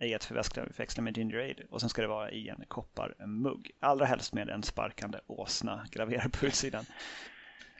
[0.00, 3.70] I ett förväxla med ginger ale och sen ska det vara i en kopparmugg.
[3.80, 6.86] Allra helst med en sparkande åsna graverad på utsidan.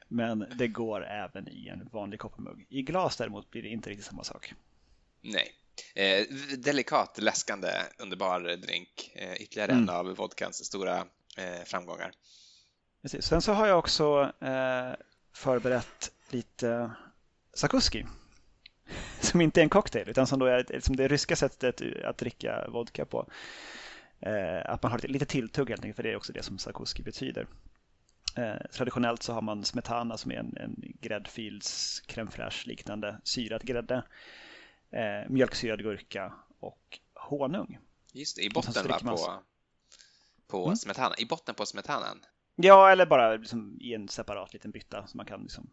[0.09, 2.66] Men det går även i en vanlig kopparmugg.
[2.68, 4.55] I glas däremot blir det inte riktigt samma sak.
[5.20, 5.55] Nej,
[5.94, 6.26] Eh,
[6.59, 9.12] delikat, läskande, underbar drink.
[9.14, 9.83] Eh, ytterligare mm.
[9.83, 10.98] en av vodkans stora
[11.37, 12.12] eh, framgångar.
[13.02, 13.24] Precis.
[13.24, 14.92] Sen så har jag också eh,
[15.33, 16.90] förberett lite
[17.55, 18.07] sakuski.
[19.27, 22.69] Som inte är en cocktail utan som då är liksom det ryska sättet att dricka
[22.69, 23.29] vodka på.
[24.21, 27.03] Eh, att man har lite, tilltugg helt enkelt, för det är också det som sakuski
[27.03, 27.47] betyder.
[28.37, 33.62] Eh, traditionellt så har man smetana som är en, en gräddfils crème fraîche liknande syrad
[33.62, 34.03] grädde
[34.91, 37.79] eh, mjölksyrad gurka och honung.
[38.12, 39.43] Just det, i botten va, på,
[40.47, 40.77] på mm.
[40.77, 42.25] smetana, i botten på smetanan?
[42.57, 45.71] Ja, eller bara liksom i en separat liten bytta som man kan liksom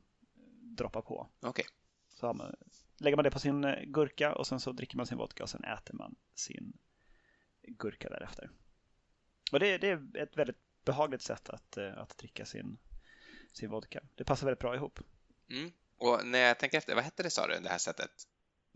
[0.78, 1.28] droppa på.
[1.40, 1.50] Okej.
[1.50, 1.66] Okay.
[2.10, 2.56] Så man,
[3.04, 5.50] lägger man det på sin eh, gurka och sen så dricker man sin vodka och
[5.50, 6.74] sen äter man sin
[7.68, 8.50] gurka därefter.
[9.52, 12.78] Och det, det är ett väldigt behagligt sätt att, eh, att dricka sin,
[13.54, 14.02] sin vodka.
[14.16, 15.00] Det passar väldigt bra ihop.
[15.50, 15.72] Mm.
[15.98, 18.12] Och när jag tänker efter, vad hette det sa du, det här sättet?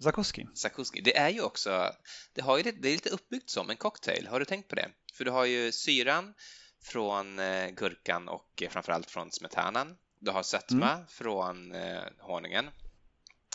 [0.03, 0.47] Zakuski.
[0.53, 1.01] Zakuski.
[1.01, 1.91] Det är ju också,
[2.33, 4.27] det, har ju, det är lite uppbyggt som en cocktail.
[4.27, 4.89] Har du tänkt på det?
[5.13, 6.33] För du har ju syran
[6.81, 9.97] från eh, gurkan och framförallt från smetanan.
[10.19, 11.07] Du har sötma mm.
[11.07, 11.73] från
[12.19, 12.69] honungen.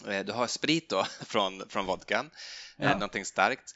[0.02, 2.30] Du har sprit då från, från vodkan,
[2.76, 2.92] ja.
[2.92, 3.74] någonting starkt.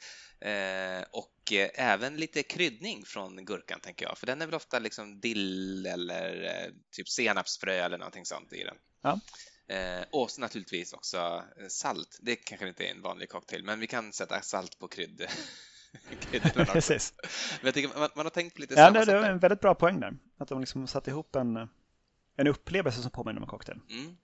[1.11, 5.85] och även lite kryddning från gurkan tänker jag, för den är väl ofta liksom dill
[5.85, 8.75] eller typ senapsfrö eller någonting sånt i den.
[9.01, 9.19] Ja.
[9.69, 12.19] Eh, och naturligtvis också eh, salt.
[12.21, 15.27] Det kanske inte är en vanlig cocktail, men vi kan sätta salt på krydd.
[16.53, 17.13] Precis.
[17.61, 19.61] Men jag tycker man, man, har tänkt på lite ja, det, det är en väldigt
[19.61, 20.17] bra poäng där.
[20.37, 21.69] Att de liksom satt ihop en,
[22.35, 23.79] en upplevelse som påminner om en cocktail.
[23.89, 24.17] Mm.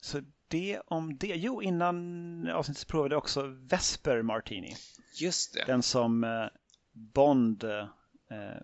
[0.00, 1.34] Så det om det.
[1.36, 4.74] Jo, innan avsnittet provade jag också Vesper Martini.
[5.14, 5.64] Just det.
[5.66, 6.46] Den som eh,
[6.92, 7.86] Bond eh,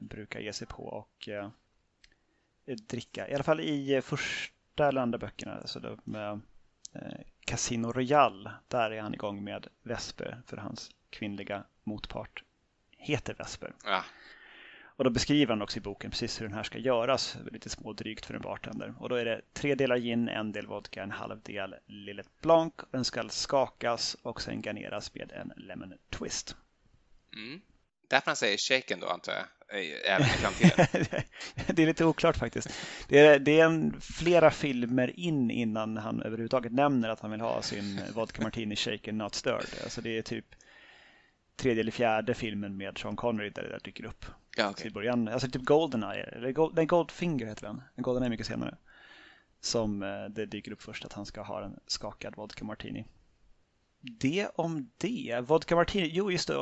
[0.01, 1.51] brukar ge sig på och eh,
[2.88, 3.29] dricka.
[3.29, 6.40] I alla fall i första eller andra böckerna, alltså då med
[6.92, 12.45] eh, Casino Royale, där är han igång med Vesper för hans kvinnliga motpart
[12.90, 13.75] heter Vesper.
[13.85, 14.05] Ja.
[15.02, 18.26] Och då beskriver han också i boken precis hur den här ska göras, lite smådrygt
[18.26, 18.94] för en bartender.
[18.98, 22.72] Och då är det tre delar gin, en del vodka, en halv del Lillet Blanc.
[22.90, 26.56] Den ska skakas och sen garneras med en lemon twist.
[27.36, 27.60] Mm.
[28.08, 29.44] Därför han säger shaken då antar jag,
[30.04, 30.86] även i framtiden.
[31.76, 32.68] det är lite oklart faktiskt.
[33.08, 37.40] Det är, det är en, flera filmer in innan han överhuvudtaget nämner att han vill
[37.40, 39.82] ha sin vodka martini shaken not stirred.
[39.82, 40.46] Alltså det är typ
[41.62, 44.25] tredje eller fjärde filmen med Sean Connery där det där dyker upp.
[44.57, 44.87] Ja, okay.
[44.87, 47.83] I början, alltså typ Goldeneye, eller Gold, nej, Goldfinger heter den.
[47.96, 48.77] Goldeneye är mycket senare.
[49.61, 53.07] Som eh, det dyker upp först att han ska ha en skakad vodka martini
[54.03, 55.40] det om det.
[55.46, 56.55] Vodka Martini, jo just det,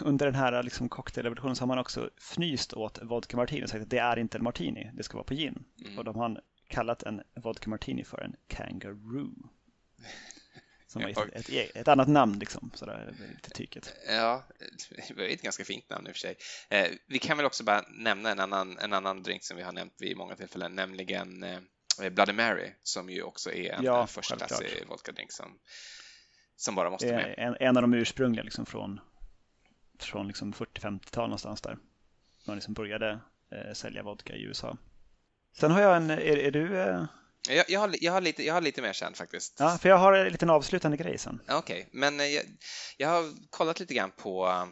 [0.00, 3.82] under den här liksom cocktailrevolutionen så har man också fnyst åt Vodka Martini och sagt
[3.82, 5.64] att det är inte en martini, det ska vara på gin.
[5.84, 5.98] Mm.
[5.98, 9.50] Och de har kallat en Vodka Martini för en Kangaroo.
[10.88, 13.94] Som var ett, ett, ett, annat namn liksom, sådär lite tyket.
[14.08, 14.44] Ja,
[15.08, 16.36] det var ett ganska fint namn i och för sig.
[16.68, 19.72] Eh, vi kan väl också bara nämna en annan, en annan drink som vi har
[19.72, 21.60] nämnt vid många tillfällen, nämligen eh,
[22.10, 25.58] Bloody Mary, som ju också är en ja, förstklassig vodka-drink som
[26.56, 27.34] som bara måste med.
[27.38, 29.00] En, en av de ursprungliga liksom från,
[29.98, 31.78] från liksom 40-50-tal någonstans där.
[32.46, 33.20] Man liksom började
[33.50, 34.76] eh, sälja vodka i USA.
[35.52, 36.80] Sen har jag en, är, är du?
[36.80, 37.04] Eh...
[37.48, 39.56] Jag, jag, har, jag, har lite, jag har lite mer känd faktiskt.
[39.58, 41.40] Ja, för jag har en liten avslutande grej sen.
[41.48, 41.84] Okej, okay.
[41.92, 42.44] men eh, jag,
[42.96, 44.68] jag har kollat lite grann på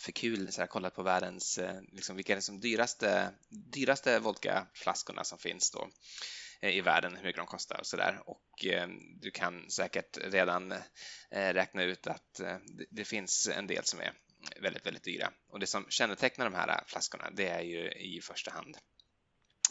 [0.00, 3.30] för kul så här, kollat på världens, eh, liksom, vilka är de dyraste,
[3.72, 5.88] dyraste vodkaflaskorna som finns då.
[6.64, 8.20] Eh, i världen, hur mycket de kostar och sådär.
[8.26, 8.88] Och eh,
[9.20, 12.40] du kan säkert redan eh, räkna ut att
[12.90, 14.12] det finns en del som är
[14.62, 15.30] väldigt, väldigt dyra.
[15.48, 18.76] Och det som kännetecknar de här flaskorna, det är ju i första hand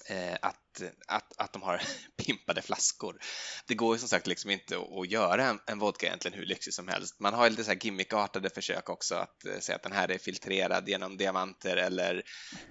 [0.06, 1.82] Eh, att, att, att de har
[2.25, 3.19] pimpade flaskor.
[3.67, 6.73] Det går ju som sagt liksom inte att göra en, en vodka egentligen hur lyxig
[6.73, 7.19] som helst.
[7.19, 10.12] Man har ju lite så här gimmickartade försök också att eh, säga att den här
[10.12, 12.23] är filtrerad genom diamanter eller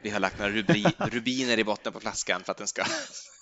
[0.03, 2.85] vi har lagt några rubri, rubiner i botten på flaskan för att den ska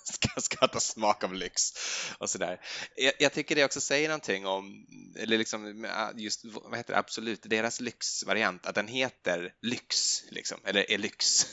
[0.03, 1.73] ska, ska ta smak av lyx
[2.17, 2.61] och sådär.
[2.95, 4.85] Jag, jag tycker det också säger någonting om,
[5.19, 10.91] eller liksom just, vad heter det, Absolut, deras lyxvariant, att den heter lyx, liksom, eller
[10.91, 11.47] är lyx.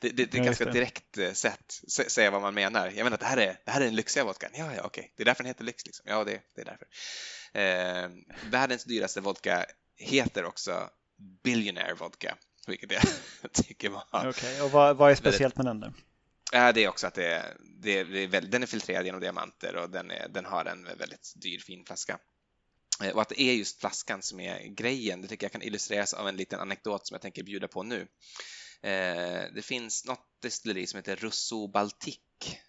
[0.00, 2.86] Det, det, det är ett ganska direkt eh, sätt att säga vad man menar.
[2.86, 4.50] Jag menar att det här är, det här är en lyxiga vodkan.
[4.54, 5.86] Ja, ja, okej, det är därför den heter lyx.
[5.86, 6.04] Liksom.
[6.08, 6.86] Ja, det, det är därför.
[7.52, 8.10] Eh,
[8.50, 10.90] världens dyraste vodka heter också
[11.42, 13.02] Billionaire vodka, vilket jag
[13.52, 14.04] tycker var...
[14.10, 14.60] Okej, okay.
[14.60, 15.92] och vad, vad är speciellt med den då?
[16.52, 19.76] Ja, det är också att det det det är väldigt, den är filtrerad genom diamanter
[19.76, 22.18] och den, är, den har en väldigt dyr fin flaska.
[23.02, 26.14] Eh, och att det är just flaskan som är grejen, det tycker jag kan illustreras
[26.14, 28.08] av en liten anekdot som jag tänker bjuda på nu.
[28.82, 32.18] Eh, det finns något destilleri som heter Russo Baltic.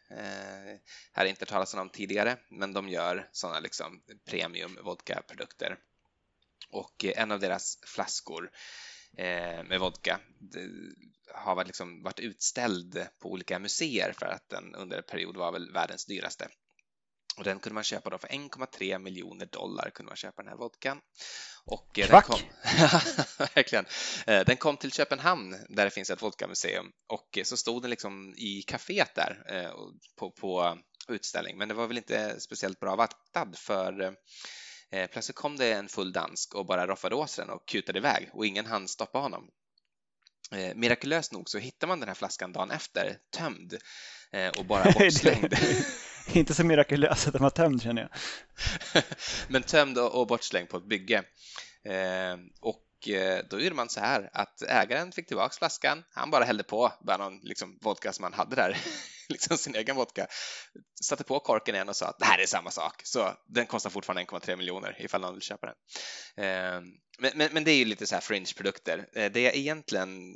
[0.10, 0.80] Eh, här
[1.14, 5.78] har inte talas om tidigare, men de gör sådana liksom premium vodka-produkter.
[6.70, 8.52] Och eh, en av deras flaskor
[9.68, 10.20] med vodka
[11.34, 15.52] har varit, liksom varit utställd på olika museer för att den under en period var
[15.52, 16.48] väl världens dyraste.
[17.38, 20.58] Och den kunde man köpa då för 1,3 miljoner dollar kunde man köpa den här
[20.58, 21.02] vodkan.
[21.66, 22.40] Och eh, den kom,
[23.56, 23.86] verkligen.
[24.28, 28.34] Eh, den kom till Köpenhamn där det finns ett vodkamuseum och så stod den liksom
[28.38, 29.72] i kaféet där eh,
[30.20, 31.58] på, på utställning.
[31.58, 34.16] Men det var väl inte speciellt bra vaktad för
[35.12, 38.46] plötsligt kom det en full dansk och bara roffade åt den och kutade iväg och
[38.46, 39.50] ingen hann stoppa honom.
[40.52, 43.78] Eh, mirakulöst nog så hittar man den här flaskan dagen efter, tömd
[44.32, 45.54] eh, och bara bortslängd.
[46.34, 48.12] Inte så mirakulöst att den var tömd känner jag.
[49.48, 51.24] Men tömd och, och bortslängd på ett bygge.
[51.84, 56.44] Eh, och eh, då gjorde man så här att ägaren fick tillbaks flaskan, han bara
[56.44, 58.78] hällde på bara någon liksom, vodka som han hade där
[59.36, 60.28] liksom sin egen vodka,
[61.04, 63.02] satte på korken igen och sa att det här är samma sak.
[63.04, 65.76] Så den kostar fortfarande 1,3 miljoner ifall någon vill köpa den.
[66.46, 66.82] Eh,
[67.20, 69.10] men, men, men, det är ju lite så här fringe-produkter.
[69.14, 70.36] Eh, det jag egentligen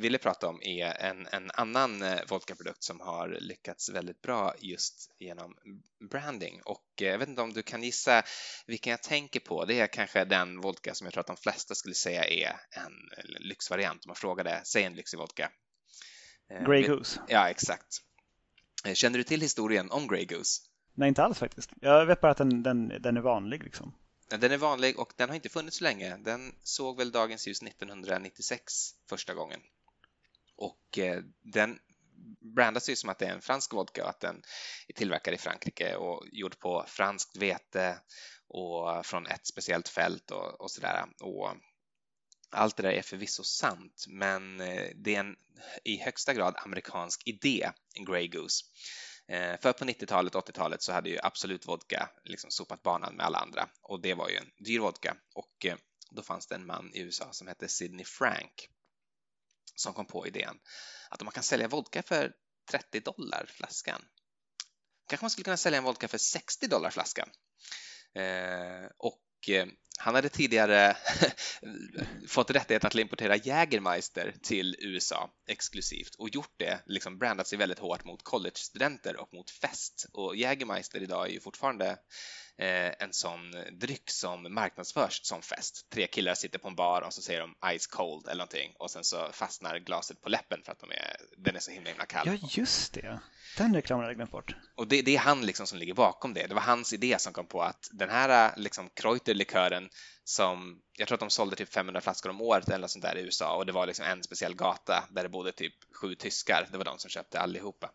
[0.00, 5.10] ville prata om är en, en annan eh, vodkaprodukt som har lyckats väldigt bra just
[5.18, 5.56] genom
[6.10, 8.22] branding och jag vet inte om du kan gissa
[8.66, 9.64] vilken jag tänker på.
[9.64, 12.92] Det är kanske den vodka som jag tror att de flesta skulle säga är en
[13.40, 15.50] lyxvariant om man frågade, säg en lyxig vodka.
[16.66, 17.20] Grey Goose.
[17.28, 17.98] Ja, exakt.
[18.94, 20.62] Känner du till historien om Grey Goose?
[20.94, 21.70] Nej, inte alls faktiskt.
[21.80, 23.94] Jag vet bara att den, den, den är vanlig liksom.
[24.28, 26.16] Den är vanlig och den har inte funnits så länge.
[26.16, 29.60] Den såg väl dagens ljus 1996 första gången.
[30.56, 31.78] Och eh, den
[32.40, 34.42] brandas ju som att det är en fransk vodka och att den
[34.88, 37.98] är tillverkad i Frankrike och gjord på franskt vete
[38.48, 41.04] och från ett speciellt fält och, och sådär.
[41.20, 41.50] Och
[42.52, 45.36] allt det där är förvisso sant, men eh, det är en
[45.84, 48.64] i högsta grad amerikansk idé, en Grey Goose.
[49.28, 53.26] Eh, för på 90-talet och 80-talet så hade ju Absolut Vodka liksom sopat banan med
[53.26, 55.76] alla andra och det var ju en dyr vodka och eh,
[56.10, 58.68] då fanns det en man i USA som hette Sidney Frank
[59.74, 60.58] som kom på idén
[61.10, 62.32] att om man kan sälja vodka för
[62.70, 64.04] 30 dollar flaskan
[65.08, 67.28] kanske man skulle kunna sälja en vodka för 60 dollar flaskan.
[68.96, 69.50] Och
[69.98, 70.96] han hade tidigare
[72.28, 77.78] fått rättigheten att importera Jägermeister till USA exklusivt och gjort det, liksom brandat sig väldigt
[77.78, 80.06] hårt mot collegestudenter och mot fest.
[80.12, 81.96] Och Jägermeister idag är ju fortfarande
[82.58, 85.86] en sån dryck som marknadsförs som fest.
[85.90, 88.90] Tre killar sitter på en bar och så säger de ice cold eller någonting och
[88.90, 92.06] sen så fastnar glaset på läppen för att de är, den är så himla, himla
[92.06, 92.26] kall.
[92.26, 93.20] Ja, just det.
[93.56, 94.56] Den reklamen hade jag glömt bort.
[94.74, 96.46] Och det, det, är han liksom som ligger bakom det.
[96.46, 99.88] Det var hans idé som kom på att den här liksom Kreuter-likören
[100.24, 103.20] som jag tror att de sålde typ 500 flaskor om året eller sånt där i
[103.20, 106.68] USA och det var liksom en speciell gata där det bodde typ sju tyskar.
[106.70, 107.90] Det var de som köpte allihopa.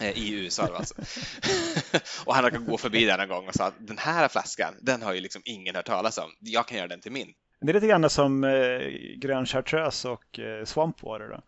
[0.00, 0.94] Eh, I USA alltså.
[2.24, 5.02] och han råkade gå förbi där en gång och sa att den här flaskan, den
[5.02, 6.30] har ju liksom ingen hört talas om.
[6.40, 7.34] Jag kan göra den till min.
[7.60, 8.80] Det är lite grann som eh,
[9.16, 11.42] grön chartreuse och eh, swampwater då?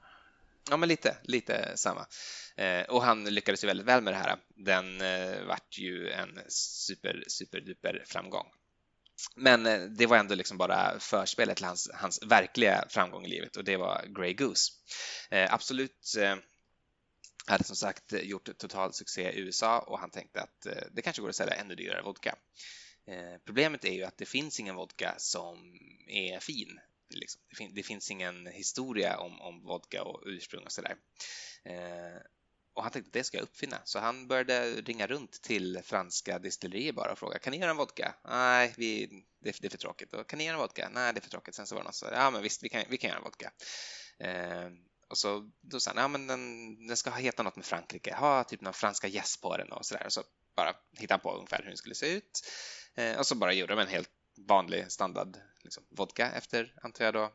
[0.70, 2.07] Ja, men lite, lite samma.
[2.57, 4.36] Eh, och han lyckades ju väldigt väl med det här.
[4.57, 8.46] Den eh, vart ju en super, super duper framgång.
[9.36, 13.57] Men eh, det var ändå liksom bara förspelet till hans, hans verkliga framgång i livet
[13.57, 14.72] och det var Grey Goose.
[15.30, 16.36] Eh, absolut eh,
[17.49, 21.22] hade som sagt gjort total succé i USA och han tänkte att eh, det kanske
[21.22, 22.36] går att sälja ännu dyrare vodka.
[23.07, 26.80] Eh, problemet är ju att det finns ingen vodka som är fin.
[27.11, 27.40] Liksom.
[27.51, 30.96] Det, fin det, finns ingen historia om, om vodka och ursprung och sådär.
[31.64, 32.20] Eh,
[32.74, 33.78] och han tänkte att det ska jag uppfinna.
[33.84, 37.76] Så han började ringa runt till franska distillerier bara och fråga kan ni göra en
[37.76, 38.14] vodka?
[38.24, 39.07] Nej, vi,
[39.40, 40.14] det, det, är för tråkigt.
[40.14, 40.90] Och, kan ni göra en vodka?
[40.92, 41.55] Nej, det är för tråkigt.
[41.55, 43.18] Sen så var det någon som sa ja men visst, vi kan, vi kan göra
[43.18, 43.53] en vodka.
[44.18, 44.70] Eh,
[45.09, 48.44] och så då sa han ja men den, den ska heta något med Frankrike, ha
[48.44, 50.06] typ några franska gäss på den och sådär.
[50.06, 50.22] Och så
[50.56, 52.48] bara hittade han på ungefär hur den skulle se ut.
[52.94, 54.11] Eh, och så bara gjorde de en helt
[54.46, 57.32] vanlig standard liksom, vodka efter, antar jag då,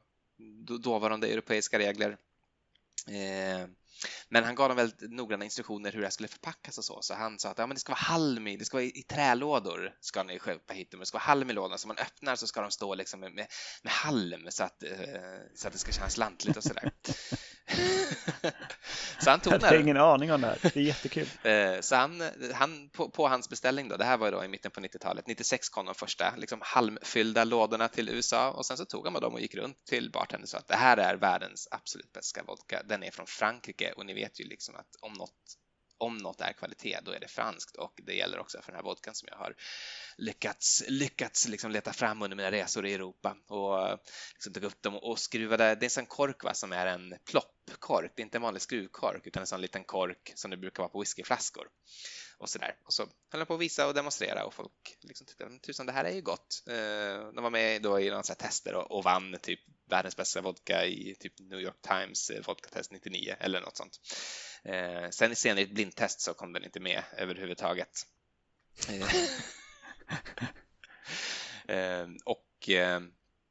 [0.78, 2.18] dåvarande europeiska regler.
[3.08, 3.68] Eh,
[4.30, 7.02] men han gav dem väldigt noggranna instruktioner hur det skulle förpackas och så.
[7.02, 9.00] Så han sa att ja, men det ska vara halm i, det ska vara i,
[9.00, 11.00] i trälådor ska ni köpa hit dem.
[11.00, 11.78] Det ska vara halm i lådorna.
[11.78, 13.48] Så man öppnar så ska de stå liksom med, med,
[13.84, 14.90] med halm så att, eh,
[15.56, 16.92] så att det ska kännas lantligt och sådär.
[19.20, 20.58] så han tog Jag hade ingen aning om det här.
[20.62, 21.28] Det är jättekul.
[21.44, 22.24] Eh, så han,
[22.54, 25.70] han på, på, hans beställning då, det här var då i mitten på 90-talet, 96
[25.70, 29.34] kom de första liksom halmfyllda lådorna till USA och sen så tog han med dem
[29.34, 32.82] och gick runt till bartendern och sa att det här är världens absolut bästa vodka.
[32.86, 35.58] Den är från Frankrike och ni vet ju liksom att om något
[35.98, 38.84] om något är kvalitet, då är det franskt och det gäller också för den här
[38.84, 39.56] vodkan som jag har
[40.18, 44.00] lyckats, lyckats liksom leta fram under mina resor i Europa och
[44.34, 45.64] liksom tog upp dem och skruvade.
[45.64, 48.62] Det är en sån kork va, som är en ploppkork, det är inte en vanlig
[48.62, 51.68] skruvkork utan en sån liten kork som det brukar vara på whiskyflaskor
[52.38, 52.76] och så där.
[52.86, 55.92] Och så höll jag på att visa och demonstrera och folk liksom tyckte tusan det
[55.92, 56.64] här är ju gott.
[56.68, 60.86] Eh, de var med då i några tester och, och vann typ världens bästa vodka
[60.86, 64.00] i typ New York Times eh, vodkatest 99 eller något sånt.
[64.64, 68.08] Eh, sen senare i ett blindtest så kom den inte med överhuvudtaget.
[68.90, 69.16] Eh,
[71.76, 72.70] eh, och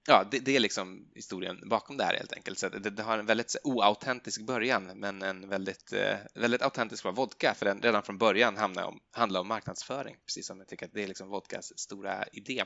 [0.06, 2.58] ja, det, det, är liksom historien bakom det här helt enkelt.
[2.58, 7.54] Så det, det har en väldigt oautentisk början, men en väldigt, eh, väldigt autentisk vodka,
[7.54, 10.92] för den redan från början handlar om, handlar om marknadsföring, precis som jag tycker att
[10.92, 12.64] det är liksom vodkas stora idé.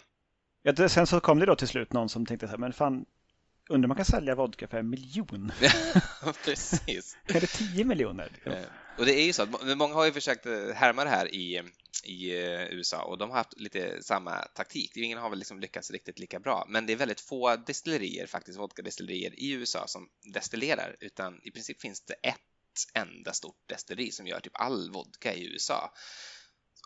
[0.62, 2.72] Ja, det, sen så kom det då till slut någon som tänkte så här, men
[2.72, 3.04] fan,
[3.68, 5.52] undrar man kan sälja vodka för en miljon?
[6.44, 7.16] precis.
[7.26, 8.32] är det tio miljoner?
[8.44, 8.52] Eh,
[8.98, 11.62] och det är ju så att många har ju försökt eh, härma det här i
[12.04, 14.96] i eh, USA och de har haft lite samma taktik.
[14.96, 18.58] Ingen har väl liksom lyckats riktigt lika bra, men det är väldigt få destillerier, faktiskt
[18.58, 22.40] vodkadestillerier i USA som destillerar, utan i princip finns det ett
[22.94, 25.92] enda stort destilleri som gör typ all vodka i USA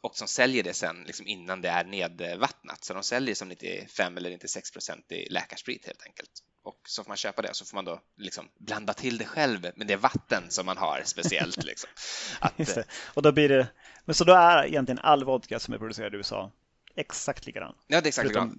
[0.01, 2.85] och som säljer det sen liksom innan det är nedvattnat.
[2.85, 6.31] Så de säljer som 95 eller 96 procent i läkarsprit helt enkelt.
[6.63, 9.25] Och så får man köpa det och så får man då liksom blanda till det
[9.25, 11.65] själv med det vatten som man har speciellt.
[11.65, 11.91] Liksom.
[12.41, 12.79] Att,
[13.15, 13.69] och då blir det,
[14.05, 16.53] men så då är egentligen all vodka som är producerad i USA
[16.97, 17.75] exakt likadan?
[17.87, 18.55] Ja, det är exakt likadant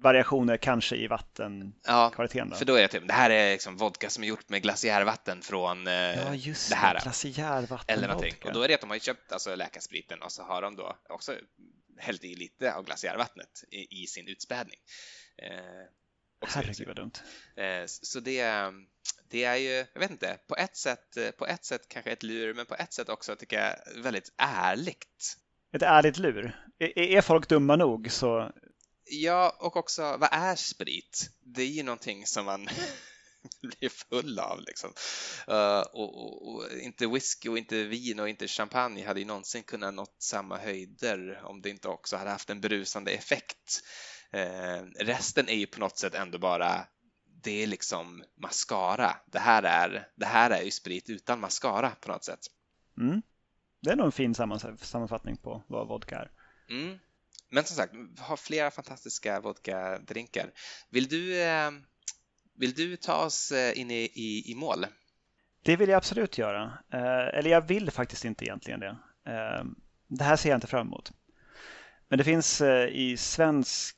[0.00, 2.48] variationer kanske i vattenkvaliteten.
[2.50, 4.62] Ja, för då är det typ, det här är liksom vodka som är gjort med
[4.62, 7.00] glaciärvatten från eh, ja, just det här.
[7.02, 8.34] Glaciärvatten eller någonting.
[8.44, 10.96] Och då är det att de har köpt alltså, läkarspriten och så har de då
[11.08, 11.34] också
[11.98, 14.78] hällt i lite av glaciärvattnet i, i sin utspädning.
[15.42, 15.48] Eh,
[16.46, 17.12] Herregud vad dumt.
[17.56, 18.72] Eh, så det,
[19.30, 22.54] det är ju, jag vet inte, på ett sätt, på ett sätt kanske ett lur,
[22.54, 25.36] men på ett sätt också tycker jag väldigt ärligt.
[25.72, 26.64] Ett ärligt lur?
[26.78, 28.52] Är, är folk dumma nog så
[29.12, 31.30] Ja, och också vad är sprit?
[31.40, 32.68] Det är ju någonting som man
[33.62, 34.92] blir full av liksom.
[35.48, 39.62] Uh, och, och, och, inte whisky och inte vin och inte champagne hade ju någonsin
[39.62, 43.82] kunnat nått samma höjder om det inte också hade haft en berusande effekt.
[44.34, 46.86] Uh, resten är ju på något sätt ändå bara
[47.42, 49.16] det är liksom mascara.
[49.26, 52.40] Det här är, det här är ju sprit utan mascara på något sätt.
[52.98, 53.22] Mm.
[53.80, 54.34] Det är nog en fin
[54.78, 56.30] sammanfattning på vad vodka är.
[56.70, 56.98] Mm.
[57.50, 60.50] Men som sagt, vi har flera fantastiska vodka-drinkar.
[60.90, 61.70] Vill du, eh,
[62.54, 64.86] vill du ta oss eh, in i, i, i mål?
[65.62, 66.78] Det vill jag absolut göra.
[66.92, 68.96] Eh, eller jag vill faktiskt inte egentligen det.
[70.08, 71.12] Det här ser jag inte fram emot.
[72.08, 73.96] Men det finns i svensk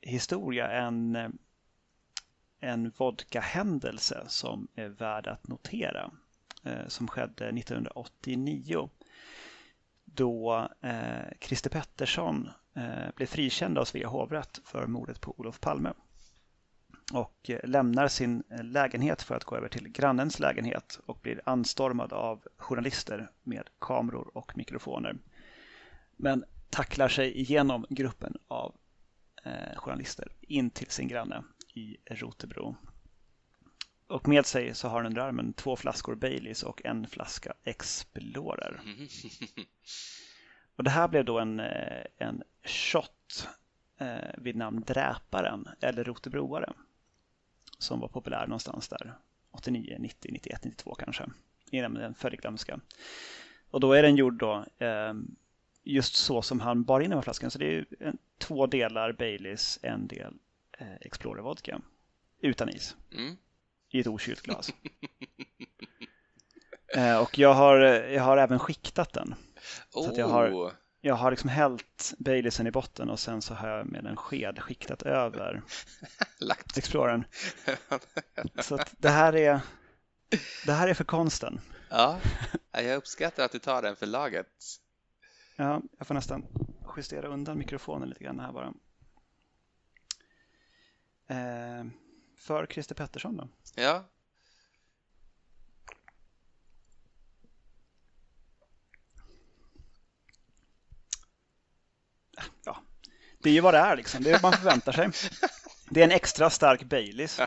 [0.00, 1.16] historia en,
[2.60, 6.10] en vodka-händelse som är värd att notera.
[6.88, 8.90] Som skedde 1989
[10.04, 10.68] då
[11.40, 15.92] Christer Pettersson Eh, blev frikänd av Svea hovrätt för mordet på Olof Palme
[17.12, 21.40] och eh, lämnar sin eh, lägenhet för att gå över till grannens lägenhet och blir
[21.44, 25.16] anstormad av journalister med kameror och mikrofoner.
[26.16, 28.74] Men tacklar sig igenom gruppen av
[29.76, 32.76] journalister in till sin granne i Rotebro.
[34.06, 38.80] Och med sig så har han under armen två flaskor Baileys och en flaska Explorer.
[40.78, 43.48] Och det här blev då en, eh, en shot
[43.98, 46.72] eh, vid namn Dräparen eller Rotebroare
[47.78, 49.14] som var populär någonstans där
[49.50, 51.24] 89, 90, 91, 92 kanske
[51.70, 52.80] innan den föll i glömska.
[53.70, 55.14] Och då är den gjord då eh,
[55.82, 57.50] just så som han bar in den flaskan.
[57.50, 60.34] Så det är en, två delar Baileys, en del
[60.78, 61.80] eh, Explorer vodka
[62.40, 63.36] utan is mm.
[63.90, 64.70] i ett okylt glas.
[66.96, 69.34] eh, och jag har, jag har även skiktat den.
[69.90, 70.72] Så jag har, oh.
[71.00, 74.58] jag har liksom hällt Baileysen i botten och sen så har jag med en sked
[74.58, 75.62] skiktat över
[76.76, 77.24] Explorern.
[78.62, 79.60] så det här är
[80.66, 81.60] det här är för konsten.
[81.90, 82.20] Ja,
[82.72, 84.46] jag uppskattar att du tar den för laget.
[85.56, 86.46] Ja, jag får nästan
[86.96, 88.74] justera undan mikrofonen lite grann här bara.
[91.26, 91.86] Eh,
[92.38, 93.48] för Christer Pettersson då?
[93.74, 94.04] Ja,
[102.64, 102.82] ja,
[103.42, 104.22] det är ju vad det är liksom.
[104.22, 105.10] Det är vad man förväntar sig.
[105.90, 107.40] Det är en extra stark Baileys.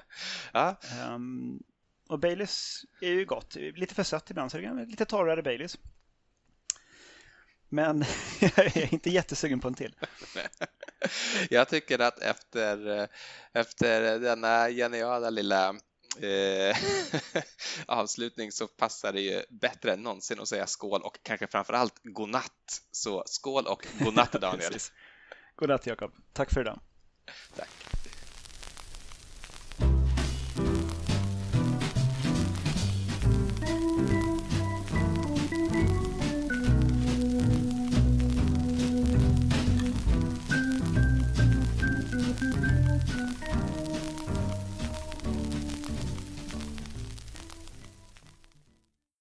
[0.52, 0.76] ja.
[1.06, 1.62] Um,
[2.08, 3.54] och Baileys är ju gott.
[3.54, 5.78] Lite för sött ibland, så det är lite torrare Baileys.
[7.68, 8.04] Men
[8.40, 9.94] jag är inte jättesugen på en till.
[11.50, 13.08] Jag tycker att efter,
[13.52, 15.74] efter denna geniala lilla
[16.20, 16.76] eh,
[17.86, 22.00] avslutning så passar det ju bättre än någonsin att säga skål och kanske framför allt
[22.02, 22.82] godnatt.
[22.90, 24.74] Så skål och godnatt Daniel.
[25.56, 26.12] godnatt Jakob.
[26.32, 26.80] Tack för idag.
[27.56, 27.87] Tack.